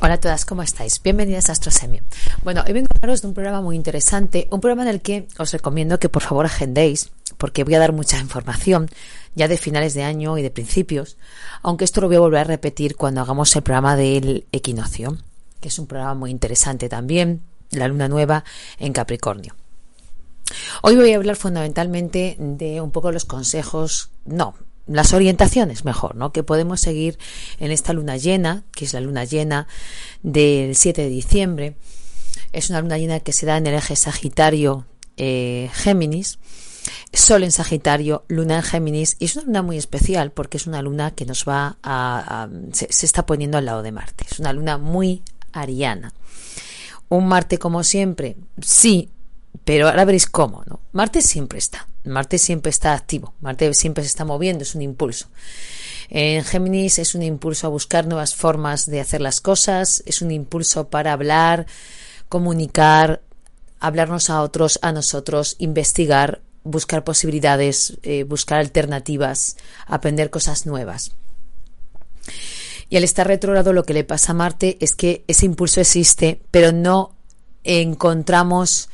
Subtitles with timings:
[0.00, 1.02] Hola a todas, ¿cómo estáis?
[1.02, 2.00] Bienvenidas a Astrosemi.
[2.44, 5.26] Bueno, hoy vengo a hablaros de un programa muy interesante, un programa en el que
[5.38, 8.88] os recomiendo que por favor agendéis, porque voy a dar mucha información
[9.34, 11.16] ya de finales de año y de principios,
[11.62, 15.18] aunque esto lo voy a volver a repetir cuando hagamos el programa del equinoccio,
[15.60, 17.42] que es un programa muy interesante también,
[17.72, 18.44] la luna nueva
[18.78, 19.56] en Capricornio.
[20.82, 24.54] Hoy voy a hablar fundamentalmente de un poco los consejos, no,
[24.88, 26.32] las orientaciones mejor, ¿no?
[26.32, 27.18] Que podemos seguir
[27.58, 29.68] en esta luna llena, que es la luna llena
[30.22, 31.76] del 7 de diciembre.
[32.52, 34.86] Es una luna llena que se da en el eje Sagitario
[35.16, 36.38] eh, Géminis.
[37.12, 40.80] Sol en Sagitario, Luna en Géminis, y es una luna muy especial porque es una
[40.80, 44.24] luna que nos va a, se, se, está poniendo al lado de Marte.
[44.30, 46.14] Es una luna muy ariana.
[47.10, 49.10] Un Marte como siempre, sí,
[49.64, 50.80] pero ahora veréis cómo, ¿no?
[50.92, 51.87] Marte siempre está.
[52.04, 55.28] Marte siempre está activo, Marte siempre se está moviendo, es un impulso.
[56.08, 60.30] En Géminis es un impulso a buscar nuevas formas de hacer las cosas, es un
[60.30, 61.66] impulso para hablar,
[62.28, 63.20] comunicar,
[63.78, 69.56] hablarnos a otros, a nosotros, investigar, buscar posibilidades, eh, buscar alternativas,
[69.86, 71.12] aprender cosas nuevas.
[72.88, 76.40] Y al estar retrogrado lo que le pasa a Marte es que ese impulso existe,
[76.50, 77.14] pero no
[77.64, 78.88] encontramos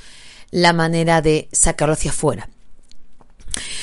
[0.51, 2.49] la manera de sacarlo hacia afuera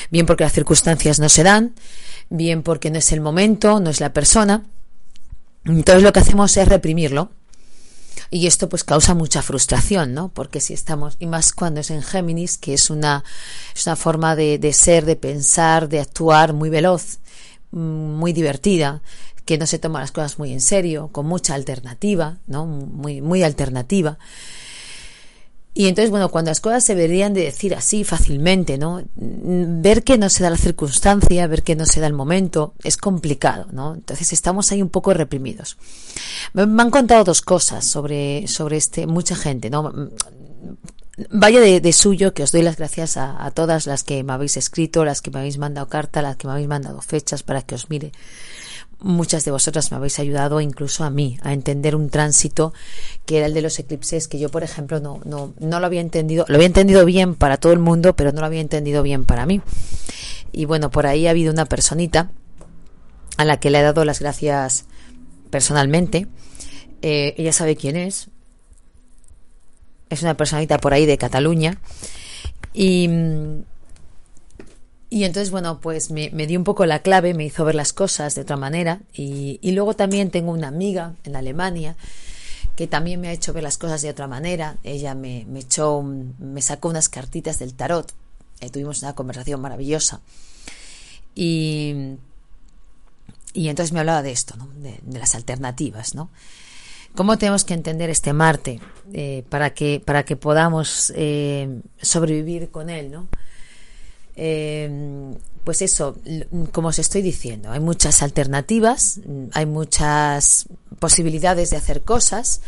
[0.10, 1.74] bien porque las circunstancias no se dan,
[2.30, 4.66] bien porque no es el momento, no es la persona.
[5.66, 7.32] Entonces lo que hacemos es reprimirlo.
[8.30, 10.30] Y esto pues causa mucha frustración, ¿no?
[10.30, 13.26] Porque si estamos, y más cuando es en Géminis, que es una,
[13.86, 17.20] una forma de, de ser, de pensar, de actuar muy veloz,
[17.72, 19.02] muy divertida,
[19.46, 22.66] que no se toma las cosas muy en serio, con mucha alternativa, ¿no?
[22.66, 24.18] Muy, muy alternativa.
[25.74, 29.04] Y entonces, bueno, cuando las cosas se deberían de decir así fácilmente, ¿no?
[29.16, 32.98] Ver que no se da la circunstancia, ver que no se da el momento, es
[32.98, 33.96] complicado, ¿no?
[33.96, 35.78] Entonces estamos ahí un poco reprimidos.
[36.54, 39.94] Me, han contado dos cosas sobre, sobre este, mucha gente, ¿no?
[41.30, 44.34] Vaya de, de suyo que os doy las gracias a, a todas las que me
[44.34, 47.62] habéis escrito, las que me habéis mandado carta, las que me habéis mandado fechas para
[47.62, 48.12] que os mire
[49.02, 52.74] muchas de vosotras me habéis ayudado incluso a mí a entender un tránsito
[53.26, 56.02] que era el de los eclipses que yo por ejemplo no, no, no lo había
[56.02, 59.26] entendido lo había entendido bien para todo el mundo pero no lo había entendido bien
[59.26, 59.62] para mí.
[60.52, 62.32] Y bueno por ahí ha habido una personita
[63.38, 64.86] a la que le he dado las gracias
[65.50, 66.28] personalmente.
[67.02, 68.30] Eh, ella sabe quién es.
[70.10, 71.80] Es una personita por ahí de Cataluña.
[72.74, 73.10] Y
[75.14, 78.34] y entonces, bueno, pues me, dio un poco la clave, me hizo ver las cosas
[78.34, 79.02] de otra manera.
[79.14, 81.98] Y, y, luego también tengo una amiga en Alemania
[82.78, 84.78] que también me ha hecho ver las cosas de otra manera.
[84.84, 88.10] Ella me, echó, un, me sacó unas cartitas del tarot.
[88.62, 90.22] Eh, tuvimos una conversación maravillosa.
[91.36, 92.16] Y,
[93.54, 94.70] y entonces me hablaba de esto, ¿no?
[94.78, 96.30] de, de, las alternativas, ¿no?
[97.16, 98.80] ¿Cómo tenemos que entender este Marte
[99.12, 103.28] eh, para, que, para que podamos eh, sobrevivir con él, ¿no?
[104.44, 104.90] Eh,
[105.64, 106.18] pues eso,
[106.72, 109.20] como os estoy diciendo, hay muchas alternativas,
[109.54, 110.66] hay muchas
[110.98, 112.62] posibilidades de hacer cosas,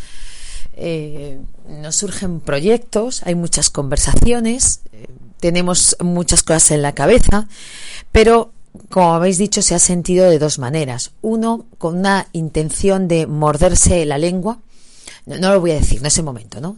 [0.76, 5.08] eh, nos surgen proyectos, hay muchas conversaciones, eh,
[5.40, 7.48] tenemos muchas cosas en la cabeza,
[8.12, 8.52] pero
[8.90, 11.14] como habéis dicho, se ha sentido de dos maneras.
[11.24, 14.60] Uno, con una intención de morderse la lengua,
[15.26, 16.78] no, no lo voy a decir, no es el momento, ¿no?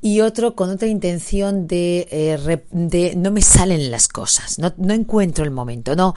[0.00, 4.94] Y otro con otra intención de, eh, de no me salen las cosas, no, no
[4.94, 6.14] encuentro el momento, no,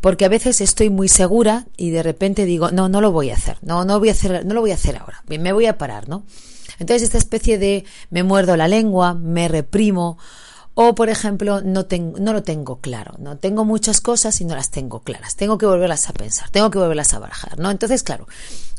[0.00, 3.34] porque a veces estoy muy segura y de repente digo, no, no lo voy a
[3.34, 5.78] hacer, no, no voy a hacer, no lo voy a hacer ahora, me voy a
[5.78, 6.24] parar, ¿no?
[6.78, 10.18] Entonces esta especie de me muerdo la lengua, me reprimo,
[10.80, 14.54] o, por ejemplo, no, tengo, no lo tengo claro, no tengo muchas cosas y no
[14.54, 15.34] las tengo claras.
[15.34, 17.72] Tengo que volverlas a pensar, tengo que volverlas a barajar, ¿no?
[17.72, 18.28] Entonces, claro,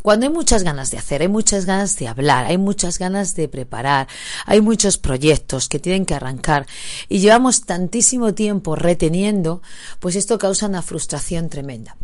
[0.01, 3.47] cuando hay muchas ganas de hacer, hay muchas ganas de hablar, hay muchas ganas de
[3.47, 4.07] preparar,
[4.45, 6.65] hay muchos proyectos que tienen que arrancar
[7.09, 9.61] y llevamos tantísimo tiempo reteniendo,
[9.99, 11.97] pues esto causa una frustración tremenda.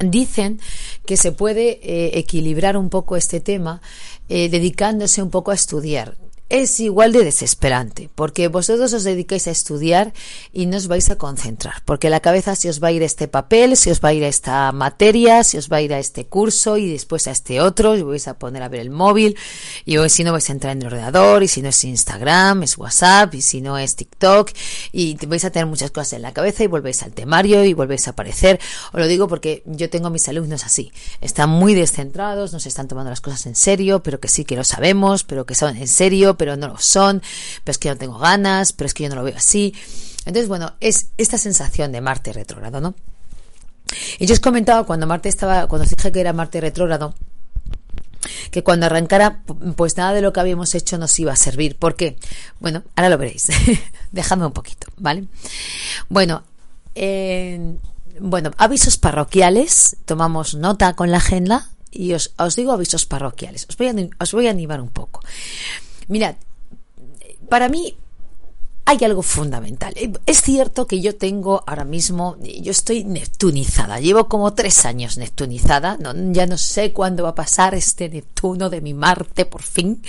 [0.00, 0.60] Dicen
[1.06, 3.80] que se puede eh, equilibrar un poco este tema
[4.28, 6.16] eh, dedicándose un poco a estudiar
[6.50, 10.12] es igual de desesperante, porque vosotros os dedicáis a estudiar
[10.52, 13.06] y no os vais a concentrar, porque la cabeza se os va a ir a
[13.06, 15.94] este papel, se os va a ir a esta materia, se os va a ir
[15.94, 18.90] a este curso y después a este otro, y vais a poner a ver el
[18.90, 19.36] móvil,
[19.84, 22.76] y si no vais a entrar en el ordenador, y si no es Instagram, es
[22.76, 24.50] WhatsApp, y si no es TikTok,
[24.92, 28.06] y vais a tener muchas cosas en la cabeza y volvéis al temario y volvéis
[28.06, 28.60] a aparecer.
[28.92, 32.68] Os lo digo porque yo tengo a mis alumnos así, están muy descentrados, no se
[32.68, 35.76] están tomando las cosas en serio, pero que sí que lo sabemos, pero que son
[35.76, 37.22] en serio, pero no lo son,
[37.62, 39.74] pero es que yo no tengo ganas, pero es que yo no lo veo así.
[40.26, 42.94] Entonces, bueno, es esta sensación de Marte retrógrado, ¿no?
[44.18, 47.14] Y yo os comentaba cuando Marte estaba, cuando os dije que era Marte retrógrado,
[48.50, 49.42] que cuando arrancara,
[49.76, 51.76] pues nada de lo que habíamos hecho nos iba a servir.
[51.76, 52.16] ¿Por qué?
[52.60, 53.48] Bueno, ahora lo veréis.
[54.12, 55.26] Dejadme un poquito, ¿vale?
[56.08, 56.44] Bueno,
[58.20, 59.96] bueno, avisos parroquiales.
[60.04, 63.66] Tomamos nota con la agenda y os, digo avisos parroquiales.
[63.68, 65.20] Os voy a animar un poco.
[66.08, 66.36] Mirad,
[67.48, 67.96] para mí
[68.86, 69.94] hay algo fundamental.
[70.26, 75.98] Es cierto que yo tengo ahora mismo, yo estoy neptunizada, llevo como tres años neptunizada,
[76.32, 80.02] ya no sé cuándo va a pasar este Neptuno de mi Marte por fin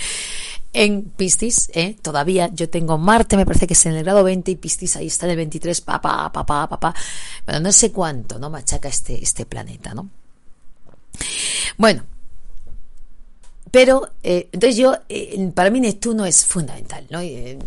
[0.74, 1.96] en Piscis, ¿eh?
[2.02, 5.06] todavía yo tengo Marte, me parece que es en el grado 20 y Piscis ahí
[5.06, 6.94] está en el 23, papá, papá, papá,
[7.46, 8.50] pero no sé cuánto, ¿no?
[8.50, 10.10] Machaca este, este planeta, ¿no?
[11.78, 12.04] Bueno,
[13.76, 17.20] pero, eh, entonces yo, eh, para mí Neptuno es fundamental, ¿no?
[17.20, 17.58] Eh,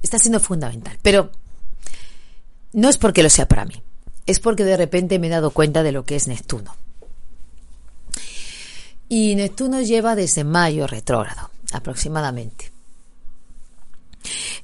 [0.00, 0.96] está siendo fundamental.
[1.02, 1.32] Pero
[2.72, 3.82] no es porque lo sea para mí,
[4.24, 6.76] es porque de repente me he dado cuenta de lo que es Neptuno.
[9.08, 12.70] Y Neptuno lleva desde mayo retrógrado, aproximadamente.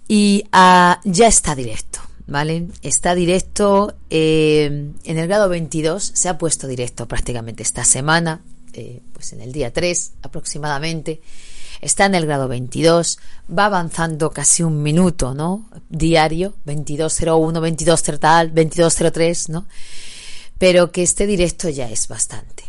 [0.07, 1.99] Y ah, ya está directo,
[2.29, 2.69] ¿vale?
[2.83, 8.43] Está directo en el grado 22, se ha puesto directo prácticamente esta semana,
[8.79, 11.21] eh, pues en el día 3 aproximadamente,
[11.81, 13.19] está en el grado 22,
[13.57, 15.69] va avanzando casi un minuto, ¿no?
[15.89, 19.67] Diario, 2201, 22 tal, 2203, ¿no?
[20.59, 22.65] Pero que esté directo ya es bastante.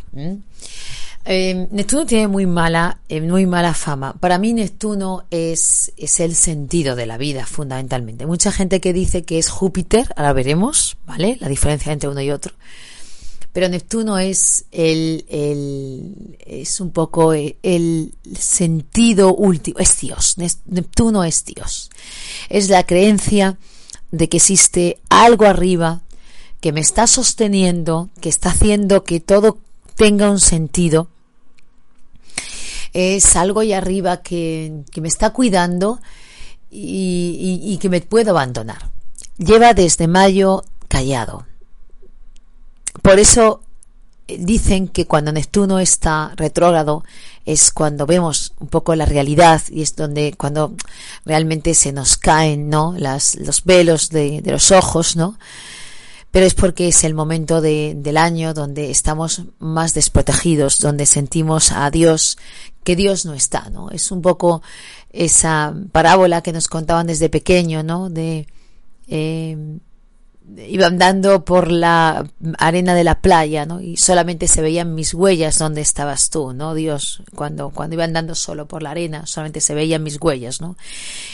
[1.26, 4.14] Eh, Neptuno tiene muy mala, eh, muy mala fama.
[4.14, 8.26] Para mí Neptuno es, es el sentido de la vida, fundamentalmente.
[8.26, 11.38] Mucha gente que dice que es Júpiter, ahora veremos, ¿vale?
[11.40, 12.54] La diferencia entre uno y otro
[13.54, 15.25] pero Neptuno es el,
[16.40, 20.36] es un poco el sentido último, es Dios,
[20.66, 21.90] Neptuno es Dios,
[22.50, 23.57] es la creencia
[24.12, 26.01] de que existe algo arriba
[26.62, 29.60] que me está sosteniendo, que está haciendo que todo
[29.96, 31.10] tenga un sentido,
[32.94, 36.00] es algo ahí arriba que, me está cuidando
[36.69, 38.90] y, y que me puedo abandonar.
[39.38, 41.46] Lleva desde mayo callado,
[43.01, 43.62] por eso
[44.28, 47.04] eh, dicen que cuando Neptuno está retrógrado
[47.46, 50.75] es cuando vemos un poco la realidad y es donde cuando
[51.25, 55.38] realmente se nos caen no Las, los velos de, los ojos no
[56.31, 61.72] pero es porque es el momento de, del año donde estamos más desprotegidos donde sentimos
[61.72, 62.38] a Dios
[62.84, 64.62] que Dios no está no es un poco
[65.12, 68.48] esa parábola que nos contaban desde pequeño no de
[69.07, 69.57] eh,
[70.57, 73.81] iba andando por la arena de la playa, ¿no?
[73.81, 76.74] Y solamente se veían mis huellas donde estabas tú, ¿no?
[76.74, 80.78] Dios, cuando, cuando iba andando solo por la arena, solamente se veían mis huellas, ¿no?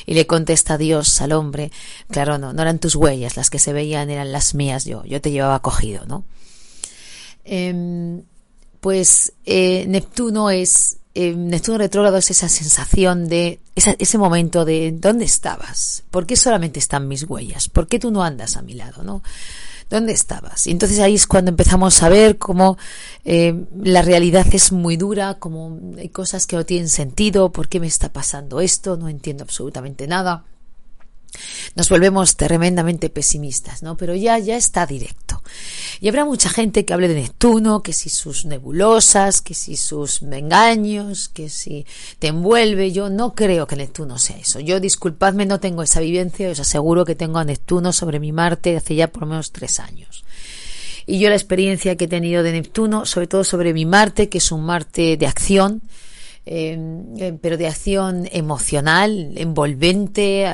[0.05, 1.71] Y le contesta Dios al hombre,
[2.09, 5.21] claro, no, no eran tus huellas, las que se veían eran las mías yo, yo
[5.21, 6.25] te llevaba cogido, ¿no?
[7.43, 8.23] Em,
[8.81, 16.03] pues eh, Neptuno es Neptuno retrógrado es esa sensación de ese momento de ¿dónde estabas?
[16.11, 17.69] ¿Por qué solamente están mis huellas?
[17.69, 19.03] ¿Por qué tú no andas a mi lado?
[19.03, 19.23] ¿no?
[19.89, 20.67] ¿Dónde estabas?
[20.67, 22.77] Y entonces ahí es cuando empezamos a ver cómo
[23.23, 27.79] eh, la realidad es muy dura, cómo hay cosas que no tienen sentido, ¿por qué
[27.79, 28.97] me está pasando esto?
[28.97, 30.43] No entiendo absolutamente nada
[31.75, 33.97] nos volvemos tremendamente pesimistas, ¿no?
[33.97, 35.41] Pero ya, ya está directo.
[36.01, 40.21] Y habrá mucha gente que hable de Neptuno, que si sus nebulosas, que si sus
[40.21, 41.85] engaños, que si
[42.19, 42.91] te envuelve.
[42.91, 44.59] Yo no creo que Neptuno sea eso.
[44.59, 46.49] Yo, disculpadme, no tengo esa vivencia.
[46.49, 49.79] Os aseguro que tengo a Neptuno sobre mi Marte hace ya por lo menos tres
[49.79, 50.23] años.
[51.07, 54.39] Y yo la experiencia que he tenido de Neptuno, sobre todo sobre mi Marte, que
[54.39, 55.81] es un Marte de acción,
[56.45, 60.47] eh, pero de acción emocional, envolvente,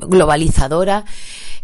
[0.00, 1.04] globalizadora,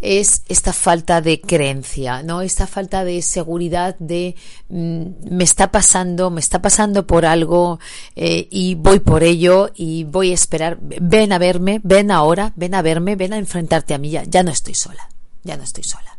[0.00, 2.42] es esta falta de creencia, ¿no?
[2.42, 4.36] Esta falta de seguridad de
[4.68, 7.78] mm, me está pasando, me está pasando por algo
[8.14, 12.74] eh, y voy por ello y voy a esperar, ven a verme, ven ahora, ven
[12.74, 15.08] a verme, ven a enfrentarte a mí, ya, ya no estoy sola,
[15.42, 16.18] ya no estoy sola.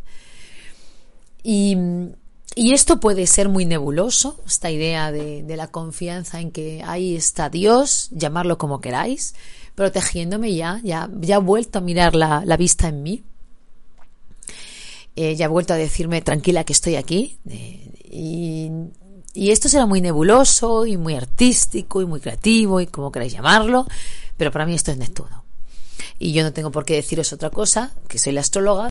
[1.44, 1.78] Y,
[2.58, 7.50] Y esto puede ser muy nebuloso, esta idea de, la confianza en que ahí está
[7.50, 9.36] Dios, llamarlo como queráis,
[9.76, 13.24] protegiéndome ya, ya, ya ha vuelto a mirar la, vista en mí,
[15.18, 17.38] eh, ya ha vuelto a decirme tranquila que estoy aquí.
[17.50, 18.72] Eh, y,
[19.34, 23.86] y esto será muy nebuloso y muy artístico y muy creativo y como queráis llamarlo,
[24.38, 25.44] pero para mí esto es Neptuno.
[26.20, 28.90] Y yo no tengo por qué deciros otra cosa, que soy la astróloga,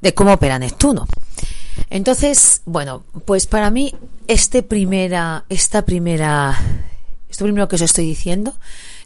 [0.00, 1.08] de cómo opera Neptuno.
[1.90, 3.94] Entonces, bueno, pues para mí
[4.28, 6.58] este primera, esta primera,
[7.28, 8.54] esto primero que os estoy diciendo,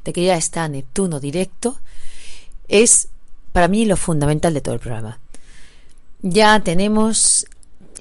[0.04, 1.78] de que ya está Neptuno directo,
[2.68, 3.08] es
[3.52, 5.18] para mí lo fundamental de todo el programa.
[6.22, 7.46] Ya tenemos,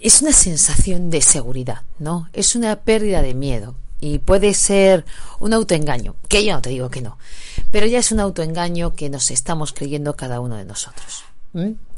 [0.01, 2.29] es una sensación de seguridad, ¿no?
[2.34, 5.05] Es una pérdida de miedo y puede ser
[5.39, 7.17] un autoengaño, que yo no te digo que no,
[7.72, 11.24] pero ya es un autoengaño que nos estamos creyendo cada uno de nosotros.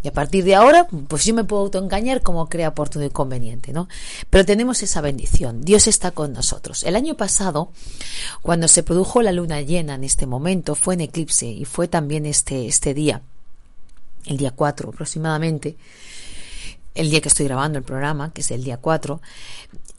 [0.04, 3.74] Y a partir de ahora, pues yo me puedo autoengañar como crea oportuno y conveniente,
[3.74, 3.90] ¿no?
[4.30, 5.62] Pero tenemos esa bendición.
[5.62, 6.84] Dios está con nosotros.
[6.84, 7.72] El año pasado,
[8.42, 12.26] cuando se produjo la luna llena en este momento, fue en eclipse y fue también
[12.26, 13.22] este, este día,
[14.26, 15.78] el día 4 aproximadamente,
[16.98, 19.22] el día que estoy grabando el programa, que es el día 4,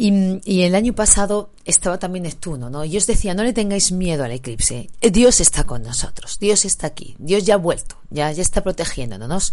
[0.00, 2.85] y, el año pasado estaba también Neptuno, ¿no?
[2.85, 4.90] Y os decía, no le tengáis miedo al eclipse.
[5.00, 9.52] Dios está con nosotros, Dios está aquí, Dios ya ha vuelto, ya, ya está protegiéndonos.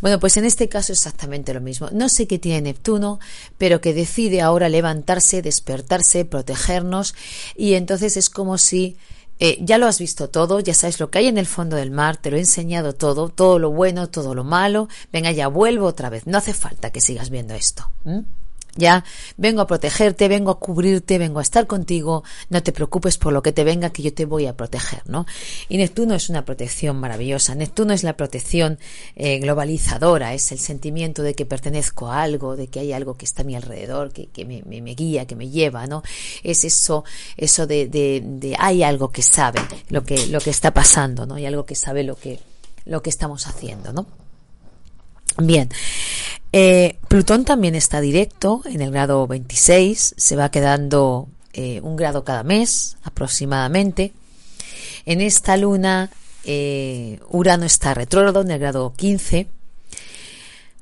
[0.00, 1.90] Bueno, pues en este caso exactamente lo mismo.
[1.92, 3.20] No sé qué tiene Neptuno,
[3.56, 7.14] pero que decide ahora levantarse, despertarse, protegernos,
[7.56, 8.96] y entonces es como si
[9.38, 11.90] eh, ya lo has visto todo, ya sabes lo que hay en el fondo del
[11.90, 14.88] mar, te lo he enseñado todo, todo lo bueno, todo lo malo.
[15.12, 16.26] Venga, ya vuelvo otra vez.
[16.26, 17.90] No hace falta que sigas viendo esto.
[18.76, 19.04] Ya
[19.36, 23.42] vengo a protegerte, vengo a cubrirte, vengo a estar contigo, no te preocupes por lo
[23.42, 25.26] que te venga, que yo te voy a proteger, ¿no?
[25.68, 27.54] Y Neptuno es una protección maravillosa.
[27.54, 28.78] Neptuno es la protección
[29.16, 33.24] eh, globalizadora, es el sentimiento de que pertenezco a algo, de que hay algo que
[33.24, 36.02] está a mi alrededor, que, que me, guía, que me lleva, ¿no?
[36.42, 37.04] Es eso,
[37.36, 41.36] eso de, de, de, hay algo que sabe lo que, lo que está pasando, ¿no?
[41.36, 42.40] Hay algo que sabe lo que,
[42.84, 44.23] lo que estamos haciendo, ¿no?
[45.38, 45.68] Bien.
[46.52, 52.22] Eh, Plutón también está directo en el grado 26, se va quedando eh, un grado
[52.22, 54.12] cada mes aproximadamente.
[55.04, 56.10] En esta luna,
[56.44, 59.48] eh, Urano está retrógrado en el grado 15.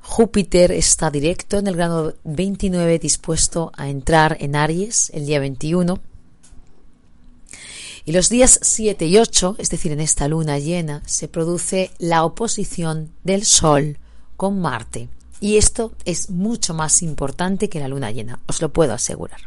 [0.01, 5.99] Júpiter está directo en el grado 29, dispuesto a entrar en Aries el día 21.
[8.05, 12.25] Y los días 7 y 8, es decir, en esta luna llena, se produce la
[12.25, 13.97] oposición del Sol
[14.43, 15.07] con Marte.
[15.39, 19.39] Y esto es mucho más importante que la luna llena, os lo puedo asegurar.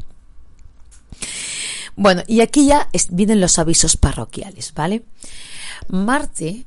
[1.96, 5.02] Bueno, y aquí ya vienen los avisos parroquiales, ¿vale?
[5.88, 6.64] Marte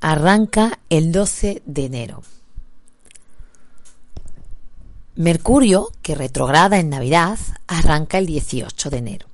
[0.00, 2.22] arranca el 12 de enero.
[5.16, 7.36] Mercurio, que retrograda en Navidad,
[7.66, 9.26] arranca el 18 de enero.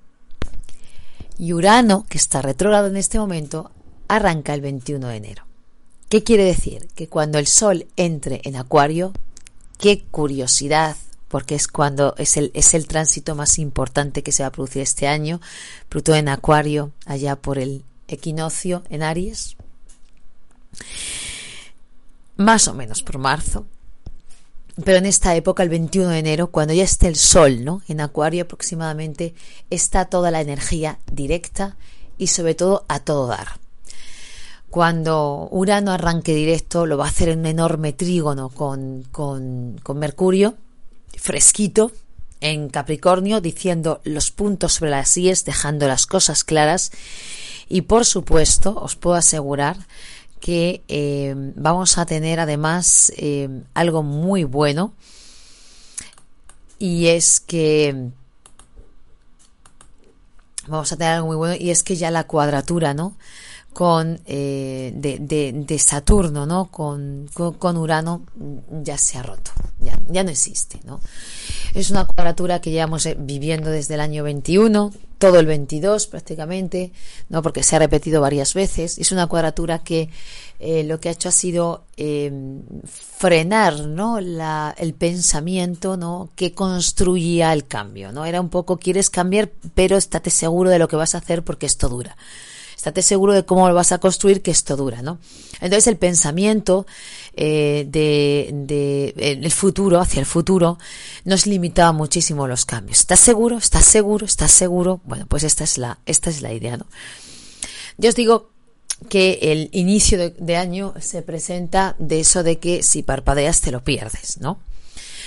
[1.36, 3.72] Y Urano, que está retrogrado en este momento,
[4.08, 5.47] arranca el 21 de enero.
[6.08, 6.88] ¿Qué quiere decir?
[6.94, 9.12] Que cuando el Sol entre en Acuario,
[9.78, 10.96] Qué curiosidad,
[11.28, 14.82] porque es cuando es el, es el tránsito más importante que se va a producir
[14.82, 15.40] este año.
[15.88, 19.56] Plutón en Acuario, allá por el equinoccio en Aries.
[22.36, 23.66] Más o menos por marzo.
[24.84, 27.82] Pero en esta época, el 21 de enero, cuando ya esté el Sol, ¿no?
[27.86, 29.34] En Acuario aproximadamente,
[29.70, 31.76] está toda la energía directa
[32.16, 33.60] y sobre todo a todo dar.
[34.70, 39.98] Cuando Urano arranque directo, lo va a hacer en un enorme trígono con, con, con
[39.98, 40.56] Mercurio,
[41.16, 41.90] fresquito,
[42.40, 46.92] en Capricornio, diciendo los puntos sobre las IES, dejando las cosas claras.
[47.68, 49.76] Y por supuesto, os puedo asegurar
[50.40, 54.92] que eh, vamos a tener además eh, algo muy bueno.
[56.78, 58.10] Y es que
[60.68, 63.16] vamos a tener algo muy bueno y es que ya la cuadratura, ¿no?
[63.72, 66.66] Con eh, de, de, Saturno, ¿no?
[66.66, 68.22] Con, con, Urano
[68.82, 71.00] ya se ha roto, ya, ya no existe, ¿no?
[71.74, 76.92] Es una cuadratura que llevamos eh, viviendo desde el año 21, todo el 22 prácticamente,
[77.28, 77.40] ¿no?
[77.42, 78.98] Porque se ha repetido varias veces.
[78.98, 80.10] Es una cuadratura que
[80.58, 81.84] eh, lo que ha hecho ha sido
[82.84, 84.20] frenar, ¿no?
[84.20, 86.30] La, el pensamiento, ¿no?
[86.34, 88.24] Que construía el cambio, ¿no?
[88.24, 91.66] Era un poco, quieres cambiar, pero estate seguro de lo que vas a hacer porque
[91.66, 92.16] esto dura
[92.78, 95.18] estate seguro de cómo lo vas a construir, que esto dura, ¿no?
[95.60, 96.86] Entonces el pensamiento
[97.34, 100.78] eh, de, el futuro, hacia el futuro,
[101.24, 103.00] nos limitaba muchísimo los cambios.
[103.00, 103.58] ¿Estás seguro?
[103.58, 104.24] ¿Estás seguro?
[104.24, 105.00] ¿Estás seguro?
[105.04, 106.86] Bueno, pues esta es la, esta es la idea, ¿no?
[107.96, 108.50] Yo os digo
[109.08, 113.82] que el inicio de año se presenta de eso de que si parpadeas te lo
[113.82, 114.60] pierdes, ¿no?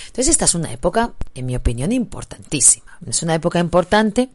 [0.06, 2.98] Entonces esta es una época, en mi opinión, importantísima.
[3.06, 4.30] Es una época importante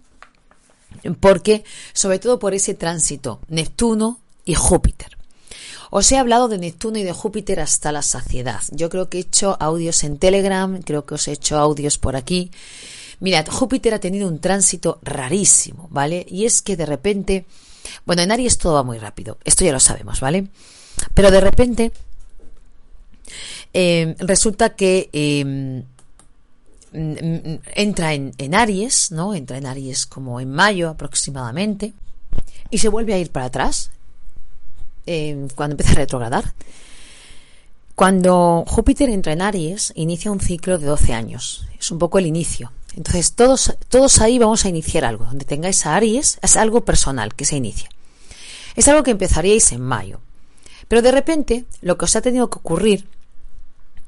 [1.19, 1.63] porque,
[1.93, 5.17] sobre todo por ese tránsito Neptuno y Júpiter.
[5.89, 8.61] Os he hablado de Neptuno y de Júpiter hasta la saciedad.
[8.71, 12.15] Yo creo que he hecho audios en Telegram, creo que os he hecho audios por
[12.15, 12.51] aquí.
[13.19, 16.25] Mirad, Júpiter ha tenido un tránsito rarísimo, ¿vale?
[16.29, 17.45] Y es que de repente,
[18.05, 20.47] bueno, en Aries todo va muy rápido, esto ya lo sabemos, ¿vale?
[21.13, 21.91] Pero de repente
[23.73, 25.83] eh, resulta que eh,
[27.75, 29.35] entra en, Aries, ¿no?
[29.35, 31.93] Entra en Aries como en mayo aproximadamente
[32.69, 33.91] y se vuelve a ir para atrás
[35.05, 36.53] eh, cuando empieza a retrogradar.
[37.95, 41.67] Cuando Júpiter entra en Aries, inicia un ciclo de 12 años.
[41.79, 42.71] Es un poco el inicio.
[42.95, 45.25] Entonces, todos, todos ahí vamos a iniciar algo.
[45.25, 47.89] Donde tengáis a Aries, es algo personal que se inicia.
[48.75, 50.19] Es algo que empezaríais en mayo.
[50.87, 53.07] Pero de repente, lo que os ha tenido que ocurrir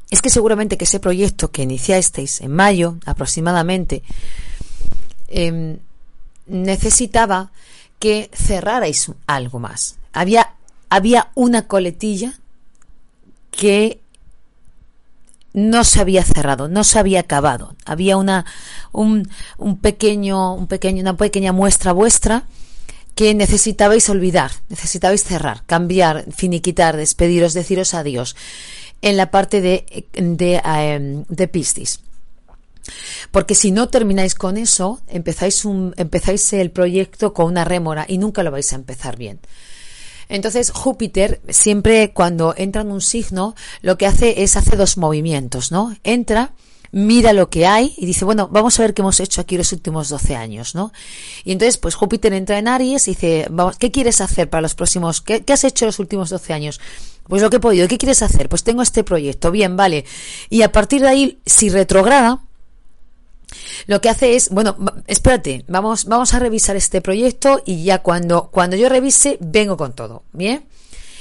[0.09, 4.01] es que seguramente que ese proyecto que iniciasteis en mayo aproximadamente
[5.27, 5.77] eh,
[6.47, 7.51] necesitaba
[7.99, 9.97] que cerrarais algo más.
[10.13, 10.53] Había,
[10.89, 12.39] había una coletilla
[13.51, 13.99] que
[15.53, 17.75] no se había cerrado, no se había acabado.
[17.85, 18.45] Había una,
[18.91, 22.43] un, un pequeño, un pequeño, una pequeña muestra vuestra
[23.15, 28.35] que necesitabais olvidar, necesitabais cerrar, cambiar, finiquitar, despediros, deciros adiós
[29.01, 31.99] en la parte de, de, em, de Piscis.
[33.31, 38.17] Porque si no termináis con eso, empezáis, un, empezáis el proyecto con una rémora y
[38.17, 39.39] nunca lo vais a empezar bien.
[40.27, 45.71] Entonces Júpiter siempre cuando entra en un signo lo que hace es hace dos movimientos,
[45.71, 45.95] ¿no?
[46.03, 46.53] Entra,
[46.91, 49.73] mira lo que hay y dice, bueno, vamos a ver qué hemos hecho aquí los
[49.73, 50.93] últimos 12 años, ¿no?
[51.43, 54.75] Y entonces, pues Júpiter entra en Aries y dice, vamos, ¿qué quieres hacer para los
[54.75, 56.79] próximos, qué, qué has hecho los últimos 12 años?
[57.29, 58.49] Pues lo que he podido, ¿qué quieres hacer?
[58.49, 60.03] Pues tengo este proyecto, bien, vale.
[60.49, 62.39] Y a partir de ahí, si retrograda,
[63.85, 68.49] lo que hace es, bueno, espérate, vamos, vamos a revisar este proyecto y ya cuando,
[68.51, 70.65] cuando yo revise, vengo con todo, ¿bien?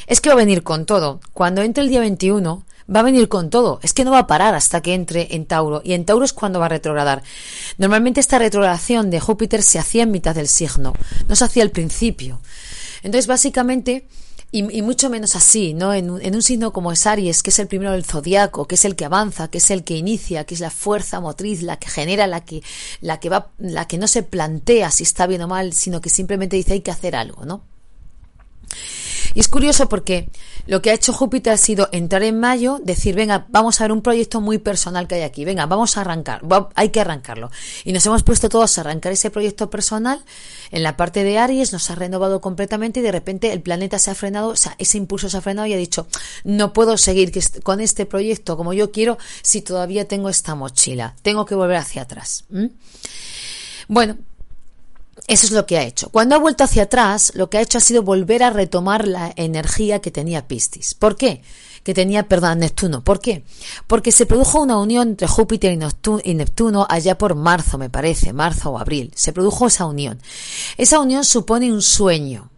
[0.06, 1.20] Es que va a venir con todo.
[1.34, 3.78] Cuando entre el día 21, va a venir con todo.
[3.82, 5.82] Es que no va a parar hasta que entre en Tauro.
[5.84, 7.22] Y en Tauro es cuando va a retrogradar.
[7.76, 10.94] Normalmente esta retrogradación de Júpiter se hacía en mitad del signo,
[11.28, 12.40] no se hacía al principio.
[13.02, 14.06] Entonces, básicamente,
[14.50, 15.92] y, mucho menos así, ¿no?
[15.92, 18.84] En en un, signo como es Aries, que es el primero del zodiaco, que es
[18.86, 21.88] el que avanza, que es el que inicia, que es la fuerza motriz, la que
[21.88, 22.62] genera, la que,
[23.02, 26.08] la que va, la que no se plantea si está bien o mal, sino que
[26.08, 27.62] simplemente dice hay que hacer algo, ¿no?
[29.34, 30.30] Y es curioso porque
[30.66, 33.92] lo que ha hecho Júpiter ha sido entrar en mayo, decir, venga, vamos a ver
[33.92, 36.42] un proyecto muy personal que hay aquí, venga, vamos a arrancar,
[36.74, 37.50] hay que arrancarlo.
[37.84, 40.22] Y nos hemos puesto todos a arrancar ese proyecto personal.
[40.70, 44.10] En la parte de Aries nos ha renovado completamente y de repente el planeta se
[44.10, 46.06] ha frenado, o sea, ese impulso se ha frenado y ha dicho,
[46.44, 51.44] no puedo seguir con este proyecto como yo quiero si todavía tengo esta mochila, tengo
[51.44, 52.44] que volver hacia atrás.
[53.88, 54.18] Bueno,
[55.28, 56.08] eso es lo que ha hecho.
[56.08, 59.30] Cuando ha vuelto hacia atrás, lo que ha hecho ha sido volver a retomar la
[59.36, 60.94] energía que tenía Piscis.
[60.94, 61.42] ¿Por qué?
[61.84, 63.04] Que tenía, perdón, Neptuno.
[63.04, 63.44] ¿Por qué?
[63.86, 65.78] Porque se produjo una unión entre Júpiter
[66.24, 69.12] y Neptuno allá por marzo, me parece, marzo o abril.
[69.14, 70.18] Se produjo esa unión.
[70.78, 72.50] Esa unión supone un sueño.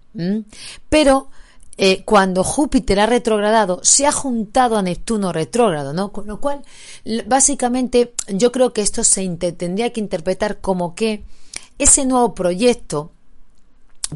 [0.88, 1.28] Pero
[1.76, 6.12] eh, cuando Júpiter ha retrogradado, se ha juntado a Neptuno retrógrado, ¿no?
[6.12, 6.62] Con lo cual,
[7.26, 11.24] básicamente, yo creo que esto se tendría que interpretar como que
[11.83, 13.12] ese nuevo proyecto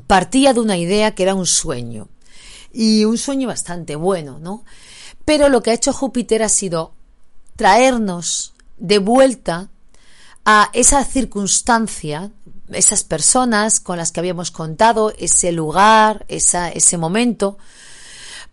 [0.07, 2.09] partía de una idea que era un sueño.
[2.72, 4.64] Y un sueño bastante bueno, ¿no?
[5.24, 6.92] Pero lo que ha hecho Júpiter ha sido
[7.57, 9.68] traernos de vuelta
[10.44, 12.31] a esa circunstancia,
[12.68, 17.57] esas personas con las que habíamos contado, ese lugar, ese momento,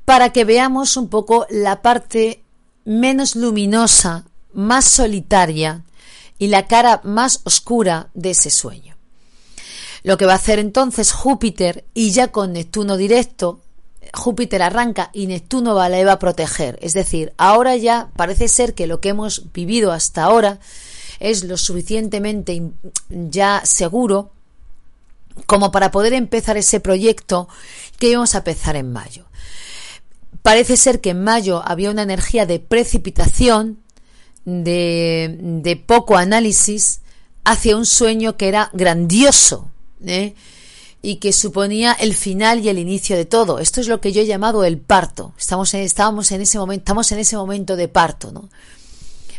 [0.05, 2.43] para que veamos un poco la parte
[2.85, 5.83] menos luminosa, más solitaria
[6.37, 8.90] y la cara más oscura de ese sueño.
[10.03, 13.61] Lo que va a hacer entonces Júpiter y ya con Neptuno directo,
[14.13, 16.79] Júpiter arranca y Neptuno va, le va a proteger.
[16.81, 20.59] Es decir, ahora ya parece ser que lo que hemos vivido hasta ahora
[21.19, 22.71] es lo suficientemente
[23.09, 24.31] ya seguro
[25.45, 27.47] como para poder empezar ese proyecto
[27.99, 29.25] que íbamos a empezar en mayo.
[30.41, 33.79] Parece ser que en mayo había una energía de precipitación,
[34.43, 37.01] de poco análisis,
[37.43, 39.70] hacia un sueño que era grandioso,
[40.05, 40.35] ¿eh?
[41.01, 43.59] y que suponía el final y el inicio de todo.
[43.59, 45.33] Esto es lo que yo he llamado el parto.
[45.37, 48.49] Estamos en, estábamos en ese momento, estamos en ese momento de parto, ¿no?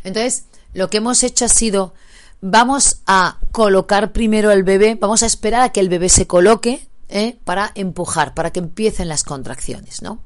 [0.03, 0.45] Entonces,
[0.75, 1.95] lo que hemos hecho ha sido,
[2.41, 6.89] vamos a colocar primero el bebé, vamos a esperar a que el bebé se coloque,
[7.09, 7.39] ¿eh?
[7.45, 10.19] para empujar, para que empiecen las contracciones, ¿no?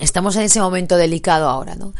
[0.00, 1.92] Estamos en ese momento delicado ahora, ¿no?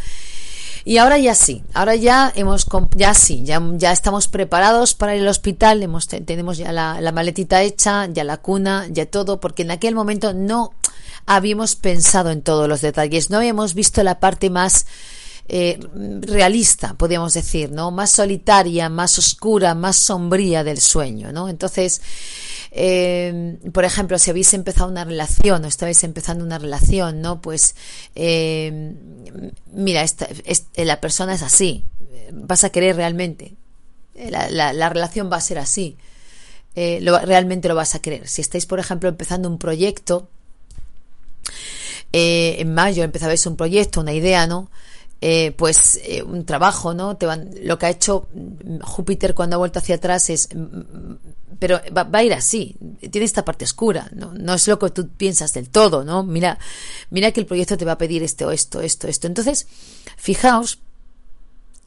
[0.84, 2.66] Y ahora ya sí, ahora ya hemos,
[2.96, 8.06] ya sí, ya, ya estamos preparados para al hospital, hemos, tenemos ya la maletita hecha,
[8.06, 10.72] ya la cuna, ya todo, porque en aquel momento no
[11.26, 14.86] habíamos pensado en todos los detalles, no habíamos visto la parte más
[15.48, 15.78] eh,
[16.20, 17.90] realista, podríamos decir, ¿no?
[17.90, 21.48] Más solitaria, más oscura, más sombría del sueño, ¿no?
[21.48, 22.00] Entonces,
[22.70, 27.42] eh, por ejemplo, si habéis empezado una relación o estabais empezando una relación, ¿no?
[27.42, 27.74] Pues,
[28.14, 28.94] eh,
[29.72, 30.28] mira, esta,
[30.76, 31.84] la persona es así,
[32.32, 33.54] vas a querer realmente,
[34.14, 35.96] la, la, relación va a ser así,
[36.76, 38.28] lo, realmente lo vas a querer.
[38.28, 40.28] Si estáis, por ejemplo, empezando un proyecto,
[42.12, 44.70] en mayo empezabais un proyecto, una idea, ¿no?
[45.24, 47.16] Eh, pues eh, un trabajo, ¿no?
[47.16, 48.26] Te van, lo que ha hecho
[48.82, 51.18] Júpiter cuando ha vuelto hacia atrás es, mm, mm,
[51.60, 52.74] pero va, a ir así,
[53.08, 54.32] tiene esta parte oscura, ¿no?
[54.34, 56.24] no es lo que tú piensas del todo, ¿no?
[56.24, 56.58] Mira,
[57.10, 59.28] mira que el proyecto te va a pedir esto, esto, esto, esto.
[59.28, 59.68] Entonces,
[60.16, 60.80] fijaos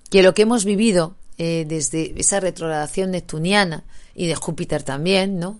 [0.09, 3.83] que lo que hemos vivido eh, desde esa retrogradación neptuniana
[4.15, 5.59] y de Júpiter también, ¿no?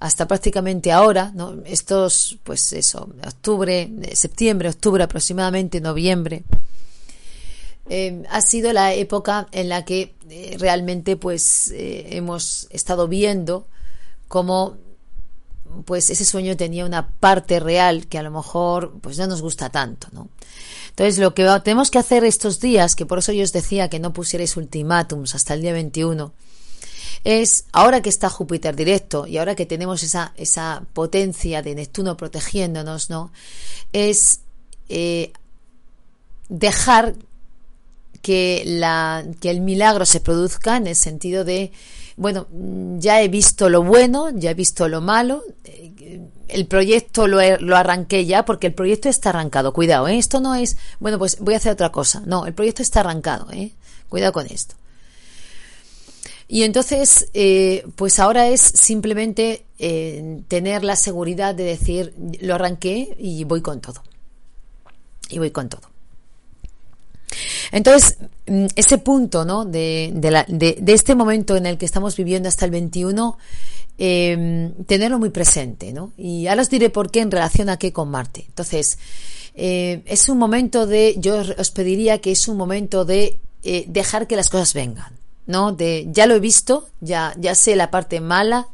[0.00, 1.62] hasta prácticamente ahora, ¿no?
[1.64, 6.42] Estos, pues eso, octubre, septiembre, octubre aproximadamente, noviembre,
[7.88, 13.66] eh, ha sido la época en la que eh, realmente pues eh, hemos estado viendo
[14.28, 14.76] cómo
[15.84, 19.70] pues ese sueño tenía una parte real que a lo mejor pues no nos gusta
[19.70, 20.28] tanto, ¿no?
[20.90, 23.98] Entonces lo que tenemos que hacer estos días, que por eso yo os decía que
[23.98, 26.32] no pusierais ultimátums hasta el día 21,
[27.24, 32.16] es ahora que está Júpiter directo y ahora que tenemos esa, esa potencia de Neptuno
[32.16, 33.32] protegiéndonos, ¿no?
[33.92, 34.40] Es
[36.48, 37.14] dejar
[38.22, 38.62] que,
[39.42, 41.72] el milagro se produzca en el sentido de,
[42.16, 42.46] bueno,
[42.98, 47.38] ya he visto lo bueno, ya he visto lo malo, eh, el proyecto lo,
[47.76, 50.18] arranqué ya porque el proyecto está arrancado, cuidado, ¿eh?
[50.18, 53.50] esto no es, bueno, pues voy a hacer otra cosa, no, el proyecto está arrancado,
[53.52, 53.72] ¿eh?
[54.08, 54.76] cuidado con esto.
[56.48, 57.30] Y entonces,
[57.96, 59.64] pues ahora es simplemente
[60.48, 64.02] tener la seguridad de decir, lo arranqué y voy con todo.
[65.30, 65.91] Y voy con todo.
[67.70, 69.64] Entonces, mm, ese punto, ¿no?
[69.64, 73.38] De, de, este momento en el que estamos viviendo hasta el 21,
[73.98, 76.12] em, tenerlo muy presente, ¿no?
[76.16, 78.44] Y ahora os diré por qué en relación a qué con Marte.
[78.48, 78.98] Entonces,
[79.54, 84.26] eh, es un momento de, yo os pediría que es un momento de eh, dejar
[84.26, 85.12] que las cosas vengan,
[85.46, 85.72] ¿no?
[85.72, 88.68] De, ya lo he visto, ya, ya sé la parte mala,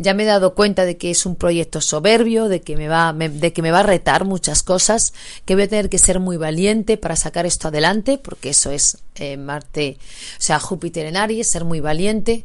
[0.00, 3.12] ya me he dado cuenta de que es un proyecto soberbio, de que me va,
[3.12, 5.12] de que me va a retar muchas cosas,
[5.44, 8.96] que voy a tener que ser muy valiente para sacar esto adelante, porque eso es
[9.16, 12.44] eh, Marte, o sea, Júpiter en Aries, ser muy valiente,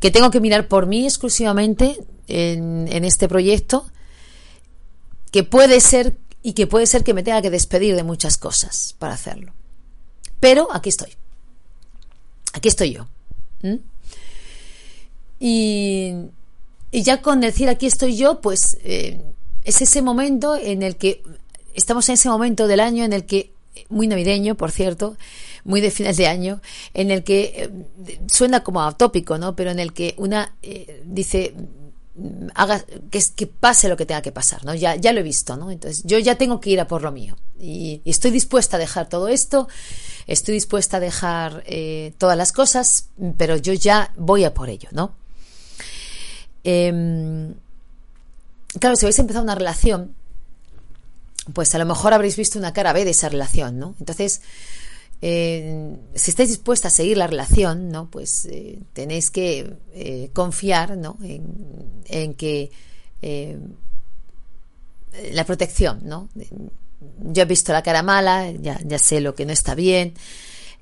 [0.00, 3.86] que tengo que mirar por mí exclusivamente en, en este proyecto,
[5.30, 8.96] que puede ser y que puede ser que me tenga que despedir de muchas cosas
[8.98, 9.52] para hacerlo.
[10.40, 11.12] Pero aquí estoy.
[12.54, 13.06] Aquí estoy yo.
[15.38, 16.12] Y
[16.90, 19.20] y ya con decir aquí estoy yo, pues eh,
[19.64, 21.22] es ese momento en el que
[21.74, 23.52] estamos en ese momento del año en el que,
[23.90, 25.16] muy navideño, por cierto,
[25.64, 26.60] muy de final de año,
[26.94, 29.54] en el que eh, suena como atópico, ¿no?
[29.54, 31.54] Pero en el que una eh, dice
[32.54, 34.74] haga que, que, pase lo que tenga que pasar, ¿no?
[34.74, 35.70] Ya, ya lo he visto, ¿no?
[35.70, 39.08] Entonces yo ya tengo que ir a por lo mío y, estoy dispuesta a dejar
[39.08, 39.68] todo esto,
[40.26, 41.62] estoy dispuesta a dejar
[42.16, 45.12] todas las cosas, pero yo ya voy a por ello, ¿no?
[46.70, 47.54] Em,
[48.78, 50.14] claro, si habéis empezado una relación,
[51.54, 53.94] pues a lo mejor habréis visto una cara B de esa relación, ¿no?
[53.98, 54.42] Entonces,
[55.22, 58.10] eh, si estáis dispuesta a seguir la relación, ¿no?
[58.10, 61.16] Pues eh, tenéis que eh, confiar, ¿no?
[61.22, 62.70] En, que
[65.32, 66.28] la protección, ¿no?
[67.32, 70.12] Yo he visto la cara mala, ya sé lo que no está bien,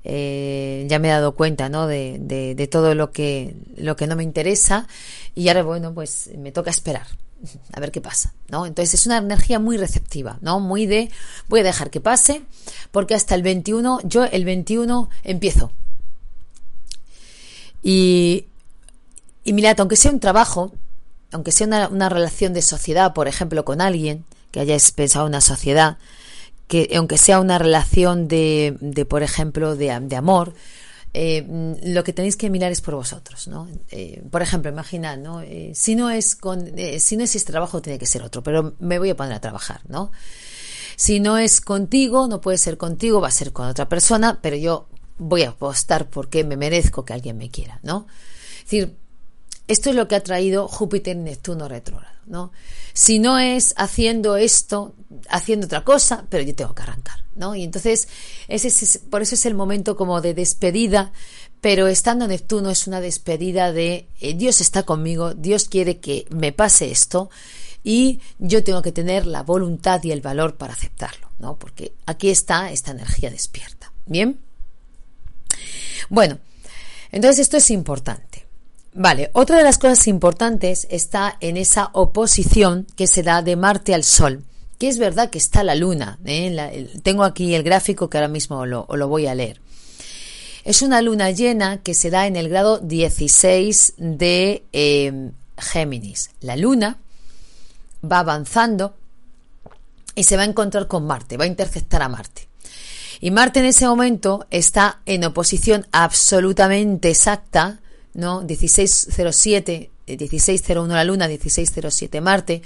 [0.03, 1.87] eh, ya me he dado cuenta ¿no?
[1.87, 4.87] de, de, todo lo que, lo que no me interesa
[5.35, 7.07] y ahora, bueno, pues me toca esperar
[7.73, 8.65] a ver qué pasa, ¿no?
[8.65, 10.59] Entonces es una energía muy receptiva, ¿no?
[10.59, 11.11] Muy de
[11.49, 12.43] voy a dejar que pase
[12.91, 15.71] porque hasta el 21, yo el 21 empiezo.
[17.83, 18.45] Y,
[19.43, 20.71] y mirad, aunque sea un trabajo,
[21.31, 25.41] aunque sea una, una relación de sociedad, por ejemplo, con alguien, que hayáis pensado una
[25.41, 25.97] sociedad,
[26.67, 30.53] que aunque sea una relación de, de por ejemplo, de, de amor,
[31.13, 33.67] eh, lo que tenéis que mirar es por vosotros, ¿no?
[33.89, 35.41] Eh, por ejemplo, imaginad, ¿no?
[35.41, 38.75] Eh, si no es con, si no es este trabajo, tiene que ser otro, pero
[38.79, 40.11] me voy a poner a trabajar, ¿no?
[40.95, 44.57] Si no es contigo, no puede ser contigo, va a ser con otra persona, pero
[44.57, 48.07] yo voy a apostar porque me merezco que alguien me quiera, ¿no?
[48.57, 48.97] Es decir,
[49.67, 52.16] esto es lo que ha traído Júpiter Neptuno retrógrado.
[52.27, 52.51] ¿No?
[52.93, 54.93] Si no es haciendo esto,
[55.29, 57.55] haciendo otra cosa, pero yo tengo que arrancar, ¿no?
[57.55, 58.07] Y entonces,
[58.47, 61.11] ese es, por eso es el momento como de despedida,
[61.61, 66.51] pero estando Neptuno es una despedida de eh, Dios está conmigo, Dios quiere que me
[66.51, 67.29] pase esto
[67.83, 71.57] y yo tengo que tener la voluntad y el valor para aceptarlo, ¿no?
[71.57, 73.91] Porque aquí está esta energía despierta.
[74.05, 74.39] ¿Bien?
[76.09, 76.37] Bueno,
[77.11, 78.26] entonces esto es importante.
[78.99, 83.93] Vale, otra de las cosas importantes está en esa oposición que se da de Marte
[83.93, 84.43] al Sol,
[84.79, 86.17] que es verdad que está la Luna.
[86.25, 86.89] ¿eh?
[87.03, 89.61] tengo aquí el gráfico que ahora mismo lo, lo voy a leer.
[90.63, 96.31] Es una luna llena que se da en el grado 16 de eh, Géminis.
[96.41, 96.97] La luna
[98.03, 98.95] va avanzando
[100.15, 102.49] y se va a encontrar con Marte, va a interceptar a Marte.
[103.21, 107.79] Y Marte en ese momento está en oposición absolutamente exacta,
[108.17, 108.41] ¿no?
[108.41, 112.61] 1607, 1601 la Luna, 1607 Marte,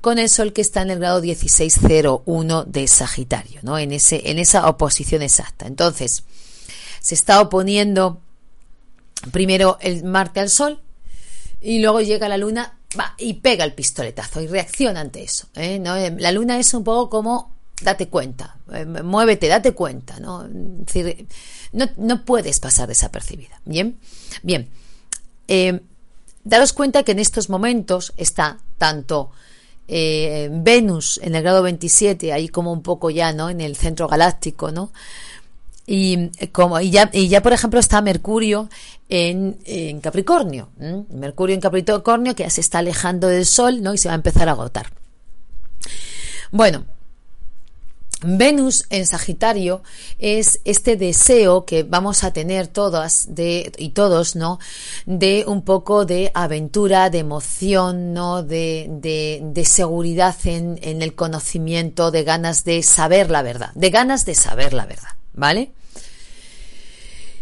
[0.00, 3.78] con el Sol que está en el grado 1601 de Sagitario, ¿no?
[3.78, 5.66] En, ese, en esa oposición exacta.
[5.66, 6.24] Entonces,
[7.00, 8.20] se está oponiendo
[9.30, 10.80] primero el Marte al Sol
[11.60, 15.46] y luego llega la Luna va, y pega el pistoletazo y reacciona ante eso.
[15.54, 15.78] ¿eh?
[15.78, 15.94] ¿No?
[16.18, 20.48] La Luna es un poco como date cuenta, eh, muévete, date cuenta, ¿no?
[20.48, 23.60] no, no, puedes pasar desapercibida.
[23.66, 23.98] Bien,
[24.42, 24.70] bien.
[25.48, 25.80] Eh,
[26.44, 29.30] daros cuenta que en estos momentos está tanto
[29.88, 33.50] Venus en el grado 27, ahí como un poco ya, ¿no?
[33.50, 34.90] En el centro galáctico, ¿no?
[35.86, 38.68] Y, como, y, ya, y ya, por ejemplo, está Mercurio
[39.08, 40.70] en, en Capricornio.
[41.10, 43.94] Mercurio en Capricornio que ya se está alejando del Sol ¿no?
[43.94, 44.90] y se va a empezar a agotar.
[46.50, 46.84] Bueno,
[48.26, 49.82] Venus en Sagitario
[50.18, 54.58] es este deseo que vamos a tener todas de, y todos, ¿no?
[55.06, 58.42] De un poco de aventura, de emoción, ¿no?
[58.42, 63.90] De, de, de seguridad en, en el conocimiento, de ganas de saber la verdad, de
[63.90, 65.10] ganas de saber la verdad.
[65.36, 65.70] ¿vale?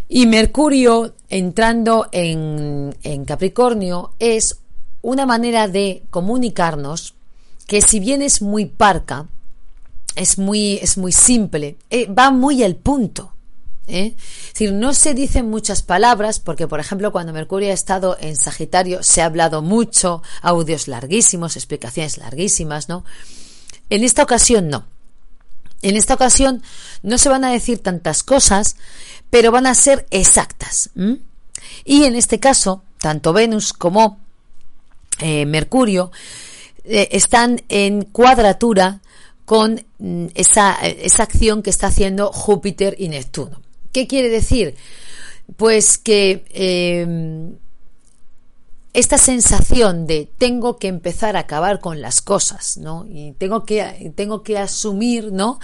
[0.09, 2.95] Y Mercurio entrando en,
[3.27, 4.59] Capricornio es
[5.01, 7.15] una manera de comunicarnos
[7.67, 9.27] que si bien es muy parca,
[10.17, 13.33] es muy, es muy simple, eh, va muy al punto.
[13.87, 14.15] ¿eh?
[14.17, 18.37] Es decir, no se dicen muchas palabras, porque por ejemplo cuando Mercurio ha estado en
[18.37, 23.05] Sagitario se ha hablado mucho, audios larguísimos, explicaciones larguísimas, ¿no?
[23.91, 24.87] En esta ocasión no.
[25.83, 26.63] En esta ocasión
[27.03, 28.77] no se van a decir tantas cosas,
[29.29, 30.91] pero van a ser exactas.
[31.85, 34.19] Y en este caso, tanto Venus como
[35.19, 36.11] eh, Mercurio
[36.85, 39.01] están en cuadratura
[39.45, 43.61] con mm, esa, esa acción que está haciendo Júpiter y Neptuno.
[43.93, 44.75] ¿Qué quiere decir?
[45.57, 47.57] Pues que em,
[48.93, 53.07] esta sensación de tengo que empezar a acabar con las cosas, ¿no?
[53.09, 55.61] Y tengo que, tengo que asumir, ¿no?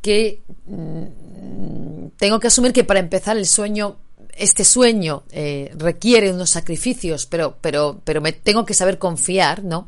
[0.00, 3.96] Que mm, tengo que asumir que para empezar el sueño,
[4.36, 9.86] este sueño eh, requiere unos sacrificios, pero, pero, pero me tengo que saber confiar, ¿no?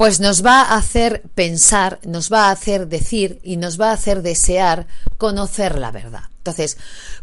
[0.00, 3.92] Pues nos va a hacer pensar, nos va a hacer decir y nos va a
[3.92, 4.86] hacer desear
[5.18, 6.22] conocer la verdad.
[6.38, 6.78] Entonces,